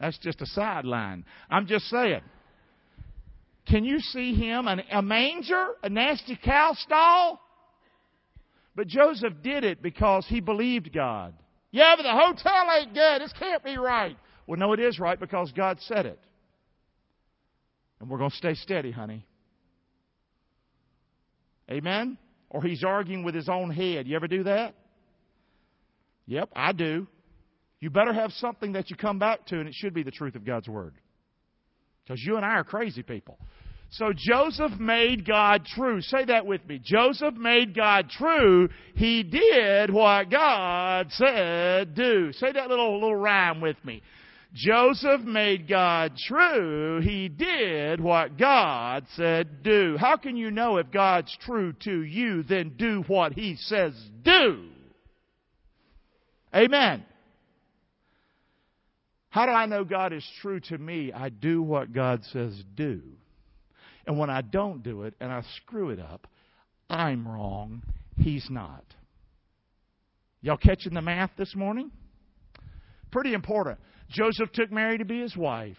That's 0.00 0.18
just 0.18 0.42
a 0.42 0.46
sideline. 0.46 1.24
I'm 1.48 1.68
just 1.68 1.84
saying. 1.86 2.22
Can 3.68 3.84
you 3.84 4.00
see 4.00 4.34
him? 4.34 4.68
An, 4.68 4.82
a 4.90 5.02
manger? 5.02 5.68
A 5.82 5.88
nasty 5.88 6.38
cow 6.42 6.74
stall? 6.74 7.40
But 8.74 8.86
Joseph 8.86 9.34
did 9.42 9.64
it 9.64 9.82
because 9.82 10.26
he 10.28 10.40
believed 10.40 10.92
God. 10.92 11.34
Yeah, 11.70 11.94
but 11.96 12.04
the 12.04 12.12
hotel 12.12 12.68
ain't 12.78 12.94
good. 12.94 13.22
This 13.22 13.32
can't 13.38 13.64
be 13.64 13.76
right. 13.76 14.16
Well, 14.46 14.58
no, 14.58 14.72
it 14.72 14.80
is 14.80 15.00
right 15.00 15.18
because 15.18 15.50
God 15.52 15.78
said 15.80 16.06
it. 16.06 16.20
And 18.00 18.08
we're 18.08 18.18
going 18.18 18.30
to 18.30 18.36
stay 18.36 18.54
steady, 18.54 18.92
honey. 18.92 19.26
Amen? 21.70 22.18
Or 22.50 22.62
he's 22.62 22.84
arguing 22.84 23.24
with 23.24 23.34
his 23.34 23.48
own 23.48 23.70
head. 23.70 24.06
You 24.06 24.14
ever 24.14 24.28
do 24.28 24.44
that? 24.44 24.74
Yep, 26.26 26.50
I 26.54 26.72
do. 26.72 27.06
You 27.80 27.90
better 27.90 28.12
have 28.12 28.32
something 28.32 28.72
that 28.72 28.90
you 28.90 28.96
come 28.96 29.18
back 29.18 29.46
to, 29.46 29.58
and 29.58 29.68
it 29.68 29.74
should 29.74 29.94
be 29.94 30.02
the 30.02 30.10
truth 30.10 30.34
of 30.34 30.44
God's 30.44 30.68
Word. 30.68 30.94
Because 32.06 32.22
you 32.22 32.36
and 32.36 32.44
I 32.44 32.50
are 32.50 32.64
crazy 32.64 33.02
people. 33.02 33.38
So 33.90 34.12
Joseph 34.14 34.78
made 34.78 35.26
God 35.26 35.64
true. 35.64 36.00
Say 36.00 36.24
that 36.26 36.46
with 36.46 36.66
me. 36.66 36.80
Joseph 36.82 37.34
made 37.34 37.74
God 37.74 38.10
true. 38.10 38.68
He 38.94 39.22
did 39.22 39.90
what 39.90 40.30
God 40.30 41.06
said 41.10 41.94
do. 41.94 42.32
Say 42.32 42.52
that 42.52 42.68
little, 42.68 42.94
little 42.94 43.16
rhyme 43.16 43.60
with 43.60 43.76
me. 43.84 44.02
Joseph 44.54 45.20
made 45.22 45.68
God 45.68 46.12
true. 46.16 47.00
He 47.00 47.28
did 47.28 48.00
what 48.00 48.38
God 48.38 49.04
said 49.14 49.62
do. 49.62 49.96
How 49.98 50.16
can 50.16 50.36
you 50.36 50.50
know 50.50 50.78
if 50.78 50.90
God's 50.90 51.36
true 51.42 51.74
to 51.84 52.02
you, 52.02 52.42
then 52.42 52.74
do 52.76 53.04
what 53.06 53.32
He 53.32 53.56
says 53.56 53.92
do? 54.22 54.68
Amen. 56.54 57.04
How 59.36 59.44
do 59.44 59.52
I 59.52 59.66
know 59.66 59.84
God 59.84 60.14
is 60.14 60.26
true 60.40 60.60
to 60.60 60.78
me? 60.78 61.12
I 61.12 61.28
do 61.28 61.60
what 61.60 61.92
God 61.92 62.24
says 62.32 62.58
do. 62.74 63.02
And 64.06 64.18
when 64.18 64.30
I 64.30 64.40
don't 64.40 64.82
do 64.82 65.02
it 65.02 65.12
and 65.20 65.30
I 65.30 65.42
screw 65.58 65.90
it 65.90 66.00
up, 66.00 66.26
I'm 66.88 67.28
wrong. 67.28 67.82
He's 68.16 68.46
not. 68.48 68.82
Y'all 70.40 70.56
catching 70.56 70.94
the 70.94 71.02
math 71.02 71.32
this 71.36 71.54
morning? 71.54 71.90
Pretty 73.12 73.34
important. 73.34 73.78
Joseph 74.08 74.50
took 74.54 74.72
Mary 74.72 74.96
to 74.96 75.04
be 75.04 75.20
his 75.20 75.36
wife. 75.36 75.76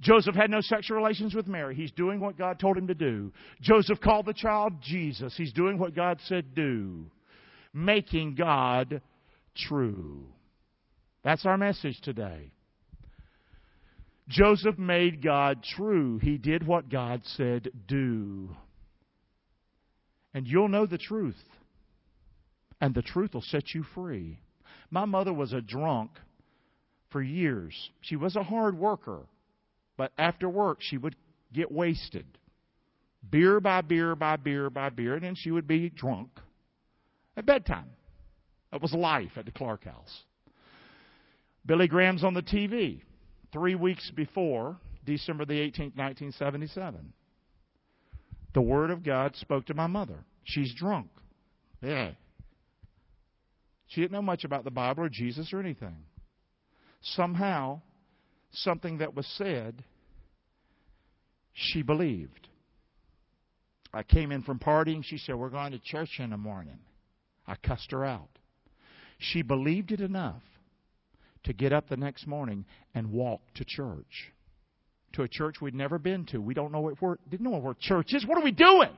Joseph 0.00 0.34
had 0.34 0.50
no 0.50 0.60
sexual 0.62 0.96
relations 0.96 1.32
with 1.32 1.46
Mary. 1.46 1.76
He's 1.76 1.92
doing 1.92 2.18
what 2.18 2.36
God 2.36 2.58
told 2.58 2.76
him 2.76 2.88
to 2.88 2.94
do. 2.94 3.32
Joseph 3.60 4.00
called 4.00 4.26
the 4.26 4.34
child 4.34 4.72
Jesus. 4.82 5.32
He's 5.36 5.52
doing 5.52 5.78
what 5.78 5.94
God 5.94 6.18
said 6.26 6.56
do. 6.56 7.06
Making 7.72 8.34
God 8.34 9.00
true. 9.54 10.26
That's 11.26 11.44
our 11.44 11.58
message 11.58 12.00
today. 12.02 12.52
Joseph 14.28 14.78
made 14.78 15.24
God 15.24 15.64
true. 15.76 16.20
He 16.22 16.38
did 16.38 16.64
what 16.64 16.88
God 16.88 17.22
said 17.24 17.68
do. 17.88 18.50
And 20.34 20.46
you'll 20.46 20.68
know 20.68 20.86
the 20.86 20.98
truth. 20.98 21.34
And 22.80 22.94
the 22.94 23.02
truth 23.02 23.34
will 23.34 23.42
set 23.42 23.74
you 23.74 23.82
free. 23.92 24.38
My 24.88 25.04
mother 25.04 25.32
was 25.32 25.52
a 25.52 25.60
drunk 25.60 26.12
for 27.10 27.20
years. 27.20 27.74
She 28.02 28.14
was 28.14 28.36
a 28.36 28.44
hard 28.44 28.78
worker. 28.78 29.22
But 29.96 30.12
after 30.16 30.48
work, 30.48 30.78
she 30.80 30.96
would 30.96 31.16
get 31.52 31.72
wasted. 31.72 32.26
Beer 33.28 33.58
by 33.58 33.80
beer 33.80 34.14
by 34.14 34.36
beer 34.36 34.70
by 34.70 34.90
beer, 34.90 35.14
and 35.14 35.24
then 35.24 35.34
she 35.34 35.50
would 35.50 35.66
be 35.66 35.90
drunk 35.90 36.30
at 37.36 37.46
bedtime. 37.46 37.90
That 38.70 38.80
was 38.80 38.92
life 38.92 39.32
at 39.34 39.44
the 39.44 39.50
Clark 39.50 39.86
house. 39.86 40.22
Billy 41.66 41.88
Graham's 41.88 42.22
on 42.22 42.34
the 42.34 42.42
TV 42.42 43.02
three 43.52 43.74
weeks 43.74 44.10
before 44.14 44.76
December 45.04 45.44
the 45.44 45.54
18th, 45.54 45.96
1977. 45.96 47.12
The 48.54 48.60
Word 48.60 48.90
of 48.90 49.02
God 49.02 49.34
spoke 49.36 49.66
to 49.66 49.74
my 49.74 49.86
mother. 49.86 50.24
She's 50.44 50.72
drunk. 50.74 51.08
Yeah. 51.82 52.12
She 53.88 54.00
didn't 54.00 54.12
know 54.12 54.22
much 54.22 54.44
about 54.44 54.64
the 54.64 54.70
Bible 54.70 55.04
or 55.04 55.08
Jesus 55.08 55.52
or 55.52 55.60
anything. 55.60 55.96
somehow, 57.02 57.82
something 58.50 58.98
that 58.98 59.14
was 59.14 59.26
said, 59.36 59.84
she 61.52 61.82
believed. 61.82 62.48
I 63.92 64.02
came 64.02 64.32
in 64.32 64.42
from 64.42 64.58
partying. 64.58 65.02
She 65.04 65.18
said, 65.18 65.36
We're 65.36 65.50
going 65.50 65.72
to 65.72 65.78
church 65.78 66.18
in 66.18 66.30
the 66.30 66.36
morning. 66.36 66.78
I 67.46 67.54
cussed 67.54 67.92
her 67.92 68.04
out. 68.04 68.28
She 69.18 69.42
believed 69.42 69.92
it 69.92 70.00
enough 70.00 70.42
to 71.46 71.52
get 71.52 71.72
up 71.72 71.88
the 71.88 71.96
next 71.96 72.26
morning 72.26 72.64
and 72.94 73.10
walk 73.10 73.40
to 73.54 73.64
church. 73.64 74.32
To 75.14 75.22
a 75.22 75.28
church 75.28 75.56
we'd 75.60 75.74
never 75.74 75.98
been 75.98 76.26
to. 76.26 76.38
We 76.38 76.54
don't 76.54 76.72
know 76.72 76.92
where, 76.98 77.18
didn't 77.30 77.50
know 77.50 77.58
where 77.58 77.74
church 77.80 78.12
is. 78.12 78.26
What 78.26 78.36
are 78.36 78.44
we 78.44 78.52
doing? 78.52 78.90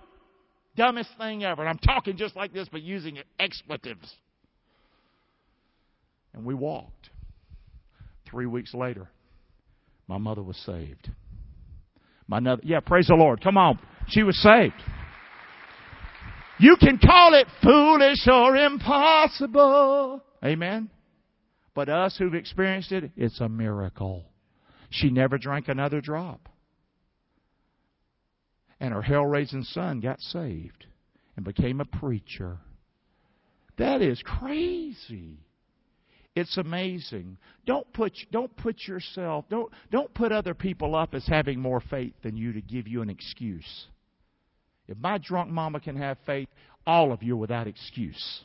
Dumbest 0.76 1.10
thing 1.18 1.44
ever. 1.44 1.62
And 1.62 1.68
I'm 1.68 1.78
talking 1.78 2.16
just 2.16 2.34
like 2.36 2.52
this, 2.52 2.68
but 2.70 2.82
using 2.82 3.18
expletives. 3.38 4.12
And 6.34 6.44
we 6.44 6.54
walked. 6.54 7.10
Three 8.28 8.46
weeks 8.46 8.74
later, 8.74 9.08
my 10.06 10.18
mother 10.18 10.42
was 10.42 10.56
saved. 10.66 11.10
My 12.26 12.40
mother, 12.40 12.60
yeah, 12.64 12.80
praise 12.80 13.06
the 13.06 13.14
Lord. 13.14 13.42
Come 13.42 13.56
on. 13.56 13.78
She 14.08 14.22
was 14.22 14.38
saved. 14.42 14.74
You 16.58 16.76
can 16.76 16.98
call 16.98 17.34
it 17.34 17.46
foolish 17.62 18.26
or 18.26 18.56
impossible. 18.56 20.22
Amen. 20.44 20.90
But 21.78 21.88
us 21.88 22.16
who've 22.16 22.34
experienced 22.34 22.90
it, 22.90 23.12
it's 23.16 23.38
a 23.38 23.48
miracle. 23.48 24.24
She 24.90 25.10
never 25.10 25.38
drank 25.38 25.68
another 25.68 26.00
drop. 26.00 26.48
And 28.80 28.92
her 28.92 29.00
hell 29.00 29.24
raising 29.24 29.62
son 29.62 30.00
got 30.00 30.20
saved 30.20 30.86
and 31.36 31.44
became 31.44 31.80
a 31.80 31.84
preacher. 31.84 32.58
That 33.76 34.02
is 34.02 34.20
crazy. 34.24 35.38
It's 36.34 36.56
amazing. 36.56 37.38
Don't 37.64 37.92
put 37.92 38.12
don't 38.32 38.56
put 38.56 38.88
yourself 38.88 39.44
don't 39.48 39.72
don't 39.92 40.12
put 40.12 40.32
other 40.32 40.54
people 40.54 40.96
up 40.96 41.14
as 41.14 41.28
having 41.28 41.60
more 41.60 41.80
faith 41.80 42.14
than 42.24 42.36
you 42.36 42.54
to 42.54 42.60
give 42.60 42.88
you 42.88 43.02
an 43.02 43.08
excuse. 43.08 43.86
If 44.88 44.98
my 44.98 45.18
drunk 45.18 45.48
mama 45.48 45.78
can 45.78 45.94
have 45.94 46.18
faith, 46.26 46.48
all 46.84 47.12
of 47.12 47.22
you 47.22 47.34
are 47.34 47.36
without 47.36 47.68
excuse. 47.68 48.40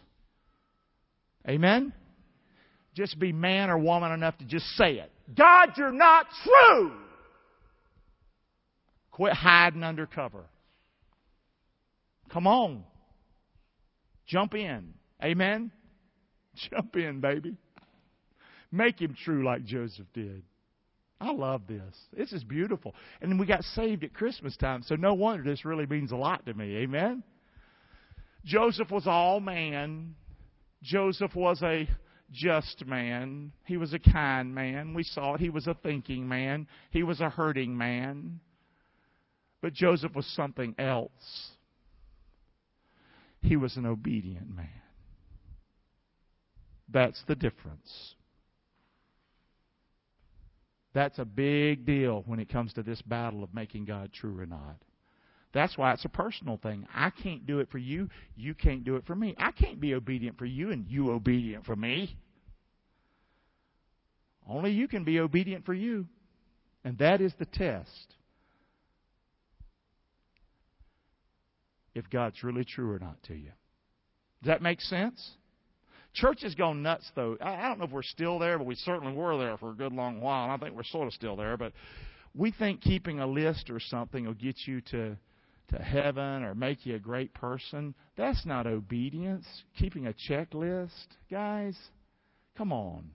Amen? 1.49 1.93
Just 2.95 3.17
be 3.19 3.31
man 3.31 3.69
or 3.69 3.77
woman 3.77 4.11
enough 4.11 4.37
to 4.37 4.45
just 4.45 4.65
say 4.75 4.93
it. 4.95 5.11
God, 5.35 5.69
you're 5.77 5.91
not 5.91 6.27
true. 6.43 6.91
Quit 9.11 9.33
hiding 9.33 9.83
under 9.83 10.05
cover. 10.05 10.45
Come 12.31 12.47
on. 12.47 12.83
Jump 14.25 14.55
in. 14.55 14.93
Amen? 15.23 15.71
Jump 16.71 16.95
in, 16.95 17.19
baby. 17.19 17.55
Make 18.71 18.99
him 18.99 19.15
true 19.23 19.45
like 19.45 19.63
Joseph 19.65 20.07
did. 20.13 20.43
I 21.21 21.31
love 21.31 21.61
this. 21.67 21.95
This 22.15 22.33
is 22.33 22.43
beautiful. 22.43 22.95
And 23.21 23.39
we 23.39 23.45
got 23.45 23.63
saved 23.63 24.03
at 24.03 24.13
Christmas 24.13 24.57
time, 24.57 24.83
so 24.83 24.95
no 24.95 25.13
wonder 25.13 25.43
this 25.43 25.63
really 25.63 25.85
means 25.85 26.11
a 26.11 26.15
lot 26.15 26.45
to 26.47 26.53
me. 26.53 26.77
Amen? 26.77 27.23
Joseph 28.43 28.91
was 28.91 29.07
all 29.07 29.39
man. 29.39 30.15
Joseph 30.81 31.33
was 31.33 31.61
a 31.61 31.87
just 32.33 32.85
man. 32.85 33.51
He 33.65 33.77
was 33.77 33.93
a 33.93 33.99
kind 33.99 34.53
man. 34.53 34.93
We 34.93 35.03
saw 35.03 35.35
it. 35.35 35.41
He 35.41 35.49
was 35.49 35.67
a 35.67 35.75
thinking 35.75 36.27
man. 36.27 36.67
He 36.89 37.03
was 37.03 37.21
a 37.21 37.29
hurting 37.29 37.77
man. 37.77 38.39
But 39.61 39.73
Joseph 39.73 40.13
was 40.13 40.25
something 40.35 40.75
else. 40.77 41.51
He 43.41 43.55
was 43.55 43.77
an 43.77 43.85
obedient 43.85 44.53
man. 44.53 44.69
That's 46.89 47.21
the 47.27 47.35
difference. 47.35 48.15
That's 50.93 51.17
a 51.17 51.25
big 51.25 51.85
deal 51.85 52.23
when 52.25 52.39
it 52.39 52.49
comes 52.49 52.73
to 52.73 52.83
this 52.83 53.01
battle 53.01 53.43
of 53.43 53.53
making 53.53 53.85
God 53.85 54.11
true 54.13 54.39
or 54.39 54.45
not. 54.45 54.77
That's 55.53 55.77
why 55.77 55.93
it's 55.93 56.03
a 56.03 56.09
personal 56.09 56.57
thing. 56.57 56.87
I 56.93 57.11
can't 57.11 57.45
do 57.45 57.59
it 57.59 57.69
for 57.71 57.77
you. 57.77 58.09
You 58.35 58.55
can't 58.55 58.83
do 58.83 58.95
it 58.95 59.05
for 59.05 59.15
me. 59.15 59.35
I 59.37 59.51
can't 59.51 59.79
be 59.79 59.93
obedient 59.93 60.37
for 60.37 60.45
you 60.45 60.71
and 60.71 60.87
you 60.87 61.11
obedient 61.11 61.65
for 61.65 61.75
me. 61.75 62.17
Only 64.49 64.71
you 64.71 64.87
can 64.87 65.03
be 65.03 65.19
obedient 65.19 65.65
for 65.65 65.73
you. 65.73 66.07
And 66.83 66.97
that 66.97 67.21
is 67.21 67.33
the 67.37 67.45
test. 67.45 68.15
If 71.93 72.09
God's 72.09 72.43
really 72.43 72.65
true 72.65 72.91
or 72.91 72.99
not 72.99 73.21
to 73.27 73.35
you. 73.35 73.51
Does 74.41 74.47
that 74.47 74.61
make 74.63 74.81
sense? 74.81 75.23
Church 76.15 76.41
has 76.41 76.55
gone 76.55 76.81
nuts, 76.81 77.09
though. 77.15 77.37
I 77.39 77.67
don't 77.67 77.77
know 77.77 77.85
if 77.85 77.91
we're 77.91 78.01
still 78.01 78.39
there, 78.39 78.57
but 78.57 78.65
we 78.65 78.75
certainly 78.75 79.13
were 79.13 79.37
there 79.37 79.57
for 79.57 79.69
a 79.71 79.75
good 79.75 79.93
long 79.93 80.19
while. 80.19 80.45
And 80.45 80.51
I 80.51 80.57
think 80.57 80.75
we're 80.75 80.83
sort 80.83 81.07
of 81.07 81.13
still 81.13 81.35
there. 81.35 81.57
But 81.57 81.73
we 82.35 82.51
think 82.51 82.81
keeping 82.81 83.19
a 83.19 83.27
list 83.27 83.69
or 83.69 83.79
something 83.79 84.25
will 84.25 84.33
get 84.33 84.55
you 84.65 84.81
to 84.91 85.15
to 85.69 85.77
heaven 85.77 86.43
or 86.43 86.55
make 86.55 86.85
you 86.85 86.95
a 86.95 86.99
great 86.99 87.33
person. 87.33 87.95
That's 88.17 88.45
not 88.45 88.67
obedience. 88.67 89.45
Keeping 89.77 90.07
a 90.07 90.13
checklist, 90.29 91.07
guys. 91.29 91.77
Come 92.57 92.71
on. 92.71 93.09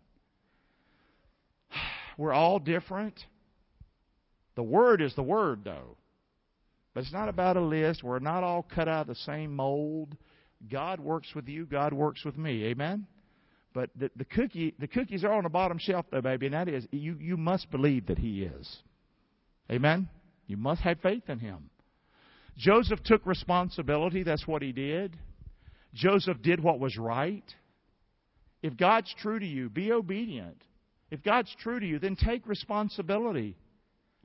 We're 2.18 2.32
all 2.32 2.58
different. 2.58 3.14
The 4.56 4.62
Word 4.62 5.00
is 5.00 5.14
the 5.14 5.22
Word, 5.22 5.61
though. 5.64 5.96
But 6.94 7.04
it's 7.04 7.12
not 7.12 7.28
about 7.28 7.56
a 7.56 7.61
list. 7.61 8.02
We're 8.02 8.18
not 8.18 8.42
all 8.42 8.66
cut 8.74 8.88
out 8.88 9.02
of 9.02 9.06
the 9.08 9.14
same 9.14 9.54
mold. 9.54 10.16
God 10.70 10.98
works 10.98 11.28
with 11.34 11.46
you. 11.46 11.64
God 11.64 11.92
works 11.92 12.24
with 12.24 12.37
me. 12.37 12.64
Amen. 12.64 13.06
But 13.72 13.90
the, 13.94 14.11
the 14.16 14.24
cookie, 14.24 14.74
the 14.78 14.88
cookies 14.88 15.22
are 15.22 15.32
on 15.32 15.44
the 15.44 15.48
bottom 15.48 15.78
shelf, 15.78 16.06
though, 16.11 16.20
baby, 16.20 16.46
and 16.46 16.54
that 16.54 16.68
is 16.68 16.87
you. 16.90 17.16
You 17.20 17.37
must 17.37 17.70
believe 17.70 18.06
that 18.06 18.18
He 18.18 18.42
is. 18.42 18.78
Amen. 19.70 20.08
You 20.48 20.56
must 20.56 20.80
have 20.80 20.98
faith 21.00 21.28
in 21.28 21.38
Him. 21.38 21.70
Joseph 22.58 23.02
took 23.04 23.24
responsibility. 23.24 24.24
That's 24.24 24.46
what 24.46 24.62
he 24.62 24.72
did. 24.72 25.16
Joseph 25.94 26.42
did 26.42 26.60
what 26.60 26.80
was 26.80 26.98
right. 26.98 27.44
If 28.62 28.76
God's 28.76 29.14
true 29.20 29.38
to 29.38 29.46
you, 29.46 29.70
be 29.70 29.92
obedient. 29.92 30.60
If 31.10 31.22
God's 31.22 31.54
true 31.60 31.80
to 31.80 31.86
you, 31.86 31.98
then 31.98 32.16
take 32.16 32.46
responsibility. 32.46 33.56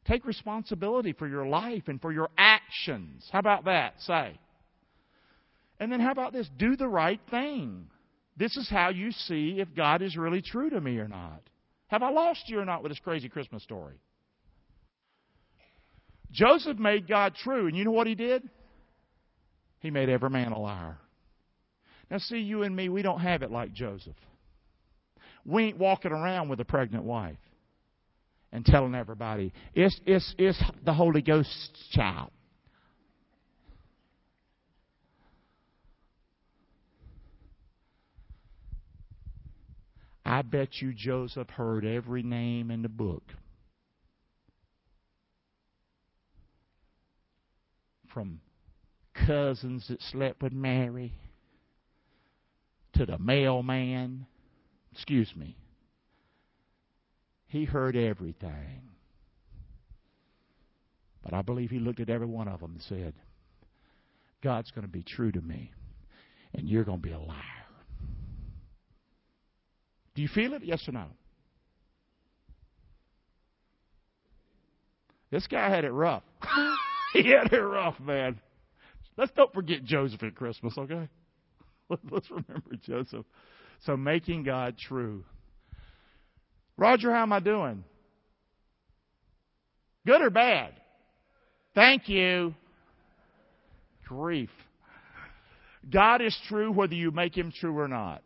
Take 0.05 0.25
responsibility 0.25 1.13
for 1.13 1.27
your 1.27 1.45
life 1.45 1.83
and 1.87 2.01
for 2.01 2.11
your 2.11 2.29
actions. 2.37 3.27
How 3.31 3.39
about 3.39 3.65
that? 3.65 3.93
Say. 4.01 4.37
And 5.79 5.91
then 5.91 5.99
how 5.99 6.11
about 6.11 6.33
this? 6.33 6.49
Do 6.57 6.75
the 6.75 6.87
right 6.87 7.21
thing. 7.29 7.85
This 8.35 8.57
is 8.57 8.67
how 8.69 8.89
you 8.89 9.11
see 9.11 9.57
if 9.59 9.73
God 9.75 10.01
is 10.01 10.17
really 10.17 10.41
true 10.41 10.69
to 10.71 10.81
me 10.81 10.97
or 10.97 11.07
not. 11.07 11.41
Have 11.87 12.03
I 12.03 12.09
lost 12.09 12.43
you 12.47 12.59
or 12.59 12.65
not 12.65 12.81
with 12.81 12.91
this 12.91 12.99
crazy 12.99 13.29
Christmas 13.29 13.63
story? 13.63 13.95
Joseph 16.33 16.79
made 16.79 17.07
God 17.07 17.35
true, 17.35 17.67
and 17.67 17.77
you 17.77 17.85
know 17.85 17.91
what 17.91 18.07
he 18.07 18.15
did? 18.15 18.43
He 19.79 19.91
made 19.91 20.09
every 20.09 20.29
man 20.29 20.51
a 20.51 20.59
liar. 20.59 20.97
Now, 22.09 22.17
see, 22.17 22.39
you 22.39 22.63
and 22.63 22.75
me, 22.75 22.89
we 22.89 23.01
don't 23.01 23.19
have 23.19 23.43
it 23.43 23.51
like 23.51 23.73
Joseph. 23.73 24.15
We 25.45 25.65
ain't 25.65 25.77
walking 25.77 26.11
around 26.11 26.49
with 26.49 26.59
a 26.59 26.65
pregnant 26.65 27.03
wife 27.03 27.37
and 28.51 28.65
telling 28.65 28.95
everybody, 28.95 29.53
it's, 29.73 29.99
it's, 30.05 30.33
it's 30.37 30.61
the 30.83 30.93
Holy 30.93 31.21
Ghost's 31.21 31.89
child. 31.91 32.31
I 40.25 40.41
bet 40.41 40.69
you 40.81 40.93
Joseph 40.93 41.49
heard 41.49 41.85
every 41.85 42.23
name 42.23 42.71
in 42.71 42.81
the 42.81 42.89
book. 42.89 43.23
From 48.13 48.39
cousins 49.28 49.88
that 49.88 50.02
slept 50.02 50.41
with 50.41 50.54
Mary 50.54 51.13
to 52.93 53.06
the 53.06 53.17
mailman. 53.17 54.26
Excuse 54.91 55.32
me. 55.36 55.58
He 57.47 57.66
heard 57.66 57.95
everything. 57.95 58.82
But 61.24 61.34
I 61.34 61.41
believe 61.41 61.70
he 61.70 61.80
looked 61.80 61.99
at 61.99 62.09
every 62.09 62.28
one 62.28 62.47
of 62.47 62.59
them 62.59 62.74
and 62.74 62.82
said, 62.82 63.14
God's 64.43 64.72
going 64.72 64.86
to 64.86 64.91
be 64.91 65.03
true 65.03 65.32
to 65.32 65.41
me, 65.41 65.72
and 66.53 66.68
you're 66.68 66.84
going 66.84 67.01
to 67.01 67.07
be 67.07 67.14
a 67.14 67.20
liar. 67.20 67.39
Do 70.16 70.22
you 70.22 70.28
feel 70.28 70.53
it? 70.53 70.64
Yes 70.64 70.88
or 70.88 70.91
no? 70.91 71.05
This 75.32 75.47
guy 75.47 75.70
had 75.70 75.86
it 75.86 75.91
rough. 75.91 76.24
he 77.14 77.30
had 77.30 77.53
it 77.53 77.57
rough, 77.57 77.99
man. 77.99 78.39
Let's 79.18 79.32
don't 79.32 79.53
forget 79.53 79.84
Joseph 79.84 80.24
at 80.24 80.36
Christmas, 80.36 80.78
okay? 80.78 81.07
Let's 82.11 82.30
remember 82.30 82.76
Joseph. 82.82 83.26
So 83.86 83.95
making 83.95 84.43
God 84.43 84.78
true. 84.78 85.24
Roger, 86.78 87.11
how 87.11 87.22
am 87.22 87.34
I 87.34 87.39
doing? 87.39 87.84
Good 90.05 90.22
or 90.22 90.30
bad? 90.30 90.74
Thank 91.76 92.09
you. 92.09 92.53
Grief. 94.07 94.49
God 95.91 96.22
is 96.22 96.38
true 96.47 96.72
whether 96.72 96.95
you 96.95 97.11
make 97.11 97.38
him 97.38 97.51
true 97.51 97.78
or 97.78 97.88
not. 97.88 98.24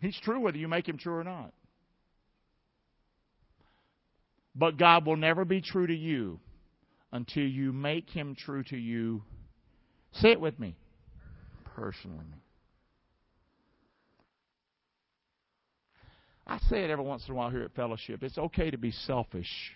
He's 0.00 0.18
true 0.20 0.40
whether 0.40 0.58
you 0.58 0.68
make 0.68 0.88
him 0.88 0.98
true 0.98 1.14
or 1.14 1.24
not. 1.24 1.52
But 4.54 4.76
God 4.76 5.06
will 5.06 5.16
never 5.16 5.44
be 5.44 5.60
true 5.60 5.86
to 5.86 5.94
you 5.94 6.40
until 7.12 7.44
you 7.44 7.72
make 7.72 8.10
him 8.10 8.34
true 8.34 8.62
to 8.64 8.76
you. 8.76 9.22
Say 10.12 10.32
it 10.32 10.40
with 10.40 10.58
me. 10.58 10.76
Personally. 11.74 12.26
I 16.46 16.58
say 16.68 16.84
it 16.84 16.90
every 16.90 17.04
once 17.04 17.24
in 17.26 17.32
a 17.32 17.36
while 17.36 17.50
here 17.50 17.62
at 17.62 17.74
fellowship. 17.74 18.22
It's 18.22 18.36
okay 18.36 18.70
to 18.70 18.78
be 18.78 18.90
selfish 18.90 19.72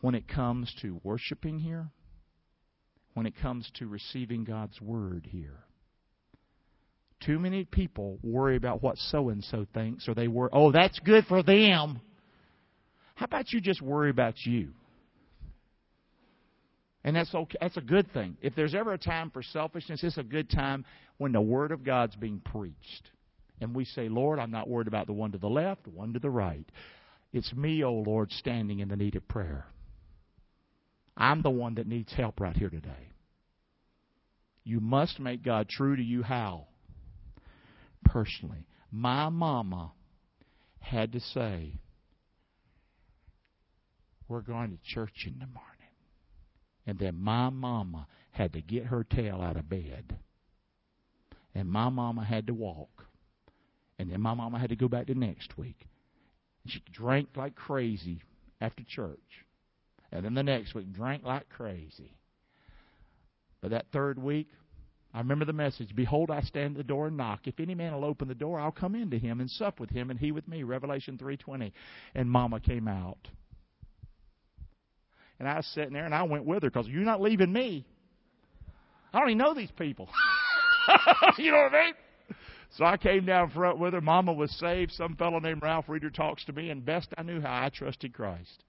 when 0.00 0.14
it 0.14 0.26
comes 0.28 0.74
to 0.82 1.00
worshiping 1.02 1.58
here, 1.58 1.90
when 3.14 3.26
it 3.26 3.34
comes 3.40 3.70
to 3.78 3.86
receiving 3.86 4.44
God's 4.44 4.80
word 4.80 5.26
here. 5.30 5.64
Too 7.24 7.38
many 7.38 7.64
people 7.64 8.18
worry 8.22 8.56
about 8.56 8.82
what 8.82 8.96
so 8.96 9.28
and 9.28 9.44
so 9.44 9.66
thinks, 9.74 10.08
or 10.08 10.14
they 10.14 10.28
worry, 10.28 10.50
oh, 10.52 10.72
that's 10.72 10.98
good 11.00 11.26
for 11.26 11.42
them. 11.42 12.00
How 13.22 13.26
about 13.26 13.52
you 13.52 13.60
just 13.60 13.80
worry 13.80 14.10
about 14.10 14.34
you? 14.44 14.70
And 17.04 17.14
that's 17.14 17.32
okay. 17.32 17.56
That's 17.60 17.76
a 17.76 17.80
good 17.80 18.12
thing. 18.12 18.36
If 18.42 18.56
there's 18.56 18.74
ever 18.74 18.94
a 18.94 18.98
time 18.98 19.30
for 19.30 19.44
selfishness, 19.44 20.02
it's 20.02 20.18
a 20.18 20.24
good 20.24 20.50
time 20.50 20.84
when 21.18 21.30
the 21.30 21.40
Word 21.40 21.70
of 21.70 21.84
God's 21.84 22.16
being 22.16 22.40
preached. 22.40 23.12
And 23.60 23.76
we 23.76 23.84
say, 23.84 24.08
Lord, 24.08 24.40
I'm 24.40 24.50
not 24.50 24.68
worried 24.68 24.88
about 24.88 25.06
the 25.06 25.12
one 25.12 25.30
to 25.30 25.38
the 25.38 25.46
left, 25.46 25.86
one 25.86 26.14
to 26.14 26.18
the 26.18 26.30
right. 26.30 26.66
It's 27.32 27.54
me, 27.54 27.84
O 27.84 27.90
oh 27.90 28.02
Lord, 28.04 28.32
standing 28.32 28.80
in 28.80 28.88
the 28.88 28.96
need 28.96 29.14
of 29.14 29.28
prayer. 29.28 29.66
I'm 31.16 31.42
the 31.42 31.50
one 31.50 31.76
that 31.76 31.86
needs 31.86 32.12
help 32.12 32.40
right 32.40 32.56
here 32.56 32.70
today. 32.70 33.12
You 34.64 34.80
must 34.80 35.20
make 35.20 35.44
God 35.44 35.68
true 35.68 35.94
to 35.94 36.02
you 36.02 36.24
how? 36.24 36.66
Personally. 38.04 38.66
My 38.90 39.28
mama 39.28 39.92
had 40.80 41.12
to 41.12 41.20
say, 41.20 41.78
We're 44.32 44.40
going 44.40 44.70
to 44.70 44.78
church 44.82 45.26
in 45.26 45.34
the 45.34 45.46
morning. 45.46 45.92
And 46.86 46.98
then 46.98 47.20
my 47.20 47.50
mama 47.50 48.06
had 48.30 48.54
to 48.54 48.62
get 48.62 48.86
her 48.86 49.04
tail 49.04 49.42
out 49.42 49.58
of 49.58 49.68
bed. 49.68 50.16
And 51.54 51.68
my 51.68 51.90
mama 51.90 52.24
had 52.24 52.46
to 52.46 52.54
walk. 52.54 53.04
And 53.98 54.10
then 54.10 54.22
my 54.22 54.32
mama 54.32 54.58
had 54.58 54.70
to 54.70 54.76
go 54.76 54.88
back 54.88 55.08
the 55.08 55.14
next 55.14 55.58
week. 55.58 55.86
She 56.64 56.82
drank 56.90 57.28
like 57.36 57.54
crazy 57.54 58.22
after 58.58 58.82
church. 58.88 59.18
And 60.10 60.24
then 60.24 60.32
the 60.32 60.42
next 60.42 60.74
week, 60.74 60.94
drank 60.94 61.24
like 61.24 61.50
crazy. 61.50 62.16
But 63.60 63.72
that 63.72 63.92
third 63.92 64.18
week, 64.18 64.48
I 65.12 65.18
remember 65.18 65.44
the 65.44 65.52
message 65.52 65.94
Behold, 65.94 66.30
I 66.30 66.40
stand 66.40 66.76
at 66.76 66.78
the 66.78 66.84
door 66.84 67.08
and 67.08 67.18
knock. 67.18 67.40
If 67.44 67.60
any 67.60 67.74
man 67.74 67.92
will 67.92 68.06
open 68.06 68.28
the 68.28 68.34
door, 68.34 68.58
I'll 68.58 68.72
come 68.72 68.94
into 68.94 69.18
him 69.18 69.40
and 69.40 69.50
sup 69.50 69.78
with 69.78 69.90
him, 69.90 70.08
and 70.08 70.18
he 70.18 70.32
with 70.32 70.48
me. 70.48 70.62
Revelation 70.62 71.18
3.20. 71.18 71.70
And 72.14 72.30
Mama 72.30 72.58
came 72.58 72.88
out. 72.88 73.28
And 75.42 75.50
I 75.50 75.56
was 75.56 75.66
sitting 75.74 75.92
there, 75.92 76.04
and 76.04 76.14
I 76.14 76.22
went 76.22 76.44
with 76.44 76.62
her 76.62 76.70
because 76.70 76.86
you're 76.86 77.02
not 77.02 77.20
leaving 77.20 77.52
me. 77.52 77.84
I 79.12 79.18
don't 79.18 79.30
even 79.30 79.38
know 79.38 79.54
these 79.54 79.72
people. 79.72 80.08
you 81.36 81.50
know 81.50 81.64
what 81.64 81.74
I 81.74 81.84
mean? 81.86 81.94
So 82.76 82.84
I 82.84 82.96
came 82.96 83.26
down 83.26 83.50
front 83.50 83.80
with 83.80 83.92
her. 83.92 84.00
Mama 84.00 84.32
was 84.32 84.56
saved. 84.60 84.92
Some 84.92 85.16
fellow 85.16 85.40
named 85.40 85.60
Ralph 85.60 85.88
Reeder 85.88 86.10
talks 86.10 86.44
to 86.44 86.52
me, 86.52 86.70
and 86.70 86.84
best 86.84 87.08
I 87.18 87.24
knew 87.24 87.40
how 87.40 87.60
I 87.60 87.70
trusted 87.70 88.14
Christ. 88.14 88.62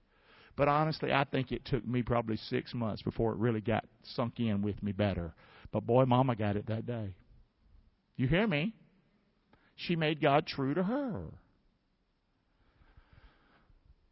But 0.56 0.66
honestly, 0.66 1.12
I 1.12 1.22
think 1.22 1.52
it 1.52 1.64
took 1.64 1.86
me 1.86 2.02
probably 2.02 2.38
six 2.38 2.74
months 2.74 3.02
before 3.02 3.30
it 3.30 3.38
really 3.38 3.60
got 3.60 3.84
sunk 4.02 4.40
in 4.40 4.60
with 4.60 4.82
me 4.82 4.90
better. 4.90 5.32
But 5.70 5.86
boy, 5.86 6.06
Mama 6.06 6.34
got 6.34 6.56
it 6.56 6.66
that 6.66 6.86
day. 6.86 7.14
You 8.16 8.26
hear 8.26 8.48
me? 8.48 8.74
She 9.76 9.94
made 9.94 10.20
God 10.20 10.44
true 10.48 10.74
to 10.74 10.82
her. 10.82 11.22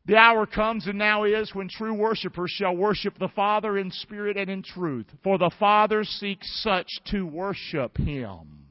The 0.04 0.16
hour 0.16 0.46
comes 0.46 0.88
and 0.88 0.98
now 0.98 1.24
is 1.24 1.54
when 1.54 1.68
true 1.68 1.94
worshippers 1.94 2.50
shall 2.50 2.74
worship 2.76 3.18
the 3.18 3.28
Father 3.28 3.78
in 3.78 3.90
spirit 3.92 4.36
and 4.36 4.50
in 4.50 4.62
truth. 4.62 5.06
For 5.22 5.38
the 5.38 5.52
Father 5.60 6.02
seeks 6.02 6.62
such 6.62 6.88
to 7.12 7.24
worship 7.24 7.96
Him. 7.96 8.66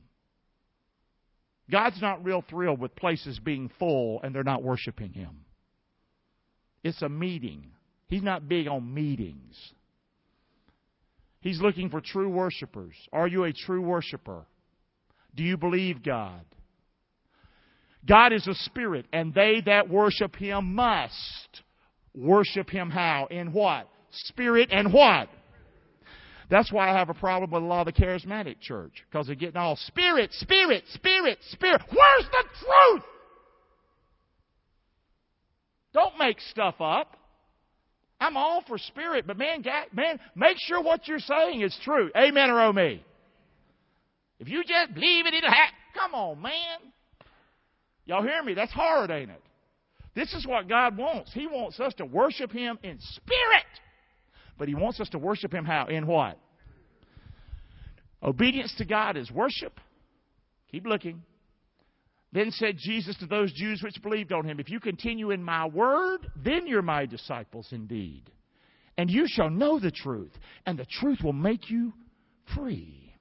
God's 1.70 2.02
not 2.02 2.26
real 2.26 2.44
thrilled 2.50 2.82
with 2.82 2.96
places 2.98 3.40
being 3.40 3.72
full 3.80 4.20
and 4.24 4.36
they're 4.36 4.44
not 4.44 4.62
worshiping 4.62 5.14
Him. 5.14 5.46
It's 6.84 7.02
a 7.02 7.08
meeting. 7.08 7.68
He's 8.08 8.24
not 8.24 8.50
big 8.50 8.68
on 8.68 8.94
meetings. 8.94 9.56
He's 11.40 11.62
looking 11.62 11.90
for 11.90 12.02
true 12.02 12.30
worshipers. 12.30 12.94
Are 13.14 13.28
you 13.28 13.46
a 13.46 13.54
true 13.54 13.82
worshiper? 13.82 14.46
Do 15.34 15.44
you 15.44 15.56
believe 15.56 16.04
God? 16.04 16.44
God 18.08 18.34
is 18.34 18.48
a 18.48 18.56
spirit, 18.56 19.06
and 19.14 19.34
they 19.34 19.62
that 19.66 19.90
worship 19.90 20.36
him 20.36 20.76
must 20.76 21.62
worship 22.16 22.70
him 22.70 22.90
how? 22.90 23.28
In 23.30 23.54
what? 23.54 23.88
Spirit 24.12 24.70
and 24.72 24.92
what? 24.92 25.30
That's 26.50 26.72
why 26.72 26.90
I 26.90 26.98
have 26.98 27.10
a 27.10 27.14
problem 27.14 27.52
with 27.52 27.64
a 27.64 27.66
lot 27.66 27.88
of 27.88 27.94
the 27.94 28.02
charismatic 28.02 28.60
church, 28.60 28.92
because 29.10 29.28
they're 29.28 29.36
getting 29.36 29.58
all 29.58 29.78
spirit, 29.78 30.34
spirit, 30.34 30.84
spirit, 30.94 31.38
spirit. 31.52 31.82
Where's 31.90 32.30
the 32.30 32.44
truth? 32.60 33.04
Don't 35.94 36.18
make 36.18 36.40
stuff 36.50 36.76
up. 36.82 37.16
I'm 38.20 38.38
all 38.38 38.64
for 38.68 38.78
spirit, 38.78 39.26
but 39.26 39.38
man, 39.38 39.64
man, 39.94 40.20
make 40.36 40.58
sure 40.60 40.82
what 40.82 41.08
you're 41.08 41.20
saying 41.20 41.62
is 41.62 41.78
true. 41.84 42.12
Amen 42.16 42.50
or 42.50 42.62
oh 42.62 42.74
me. 42.74 43.04
If 44.40 44.48
you 44.50 44.64
just 44.64 44.94
believe 44.94 45.26
it, 45.26 45.34
it'll 45.34 45.50
happen. 45.50 45.76
Come 45.96 46.14
on, 46.14 46.42
man. 46.42 46.92
Y'all 48.06 48.24
hear 48.24 48.44
me? 48.44 48.54
That's 48.54 48.72
hard, 48.72 49.12
ain't 49.12 49.32
it? 49.32 49.42
This 50.16 50.34
is 50.34 50.46
what 50.46 50.68
God 50.68 50.98
wants. 50.98 51.34
He 51.34 51.48
wants 51.48 51.80
us 51.80 51.94
to 51.96 52.06
worship 52.06 52.52
Him 52.52 52.78
in 52.84 53.00
spirit. 53.00 53.66
But 54.58 54.68
He 54.68 54.76
wants 54.76 55.00
us 55.00 55.10
to 55.10 55.20
worship 55.20 55.54
Him 55.54 55.66
how? 55.66 55.88
In 55.88 56.06
what? 56.08 56.38
Obedience 58.24 58.74
to 58.78 58.86
God 58.86 59.18
is 59.18 59.32
worship. 59.32 59.80
Keep 60.72 60.86
looking. 60.86 61.24
Then 62.34 62.52
said 62.52 62.78
Jesus 62.78 63.18
to 63.18 63.26
those 63.26 63.52
Jews 63.54 63.82
which 63.84 64.02
believed 64.02 64.32
on 64.32 64.48
him, 64.48 64.60
If 64.60 64.70
you 64.70 64.80
continue 64.80 65.32
in 65.32 65.44
my 65.44 65.66
word, 65.68 66.32
then 66.36 66.66
you're 66.66 66.82
my 66.82 67.06
disciples 67.06 67.68
indeed. 67.72 68.32
And 68.98 69.10
you 69.10 69.26
shall 69.28 69.50
know 69.50 69.80
the 69.80 69.92
truth, 69.92 70.32
and 70.66 70.78
the 70.78 70.86
truth 70.86 71.20
will 71.24 71.34
make 71.34 71.70
you 71.70 71.94
free. 72.56 73.14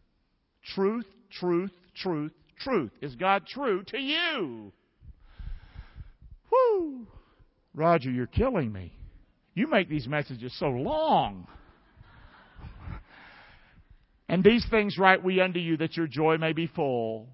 Truth, 0.74 1.06
truth, 1.30 1.72
truth, 1.96 2.32
truth. 2.60 2.92
Is 3.00 3.14
God 3.16 3.46
true 3.46 3.82
to 3.88 3.98
you? 3.98 4.72
Whoo! 6.50 7.06
Roger, 7.74 8.10
you're 8.10 8.26
killing 8.26 8.72
me. 8.72 8.92
You 9.54 9.66
make 9.66 9.88
these 9.88 10.06
messages 10.06 10.56
so 10.58 10.68
long. 10.68 11.46
And 14.28 14.44
these 14.44 14.64
things 14.70 14.96
write 14.96 15.24
we 15.24 15.40
unto 15.40 15.58
you 15.58 15.76
that 15.78 15.96
your 15.96 16.06
joy 16.06 16.38
may 16.38 16.52
be 16.52 16.68
full. 16.68 17.28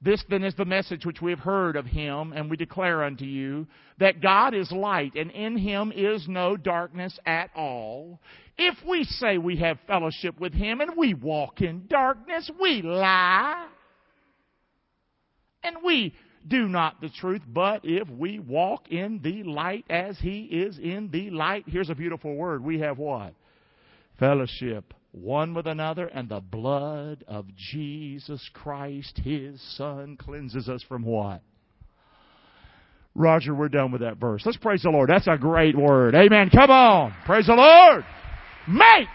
This 0.00 0.24
then 0.28 0.42
is 0.42 0.56
the 0.56 0.64
message 0.64 1.06
which 1.06 1.22
we 1.22 1.30
have 1.30 1.38
heard 1.38 1.76
of 1.76 1.86
him, 1.86 2.32
and 2.32 2.50
we 2.50 2.56
declare 2.56 3.04
unto 3.04 3.24
you 3.24 3.68
that 4.00 4.20
God 4.20 4.52
is 4.52 4.72
light, 4.72 5.14
and 5.14 5.30
in 5.30 5.56
him 5.56 5.92
is 5.94 6.26
no 6.26 6.56
darkness 6.56 7.16
at 7.24 7.50
all. 7.54 8.20
If 8.58 8.76
we 8.86 9.04
say 9.04 9.38
we 9.38 9.58
have 9.58 9.78
fellowship 9.86 10.40
with 10.40 10.52
him 10.52 10.80
and 10.80 10.96
we 10.96 11.14
walk 11.14 11.60
in 11.60 11.86
darkness, 11.86 12.50
we 12.60 12.82
lie. 12.82 13.68
And 15.62 15.76
we 15.84 16.14
do 16.48 16.68
not 16.68 17.00
the 17.00 17.08
truth, 17.08 17.42
but 17.46 17.82
if 17.84 18.08
we 18.08 18.38
walk 18.38 18.88
in 18.90 19.20
the 19.22 19.44
light 19.44 19.84
as 19.88 20.18
he 20.18 20.42
is 20.42 20.78
in 20.78 21.10
the 21.12 21.30
light, 21.30 21.64
here's 21.66 21.90
a 21.90 21.94
beautiful 21.94 22.34
word. 22.34 22.64
We 22.64 22.80
have 22.80 22.98
what? 22.98 23.34
Fellowship 24.18 24.92
one 25.12 25.52
with 25.52 25.66
another, 25.66 26.06
and 26.06 26.28
the 26.28 26.40
blood 26.40 27.24
of 27.28 27.46
Jesus 27.54 28.50
Christ, 28.54 29.20
his 29.22 29.60
Son, 29.76 30.16
cleanses 30.16 30.68
us 30.68 30.82
from 30.88 31.04
what? 31.04 31.42
Roger, 33.14 33.54
we're 33.54 33.68
done 33.68 33.92
with 33.92 34.00
that 34.00 34.16
verse. 34.16 34.42
Let's 34.46 34.56
praise 34.56 34.82
the 34.82 34.90
Lord. 34.90 35.10
That's 35.10 35.26
a 35.26 35.36
great 35.36 35.76
word. 35.76 36.14
Amen. 36.14 36.48
Come 36.48 36.70
on. 36.70 37.14
Praise 37.26 37.46
the 37.46 37.54
Lord. 37.54 38.04
Make 38.66 39.08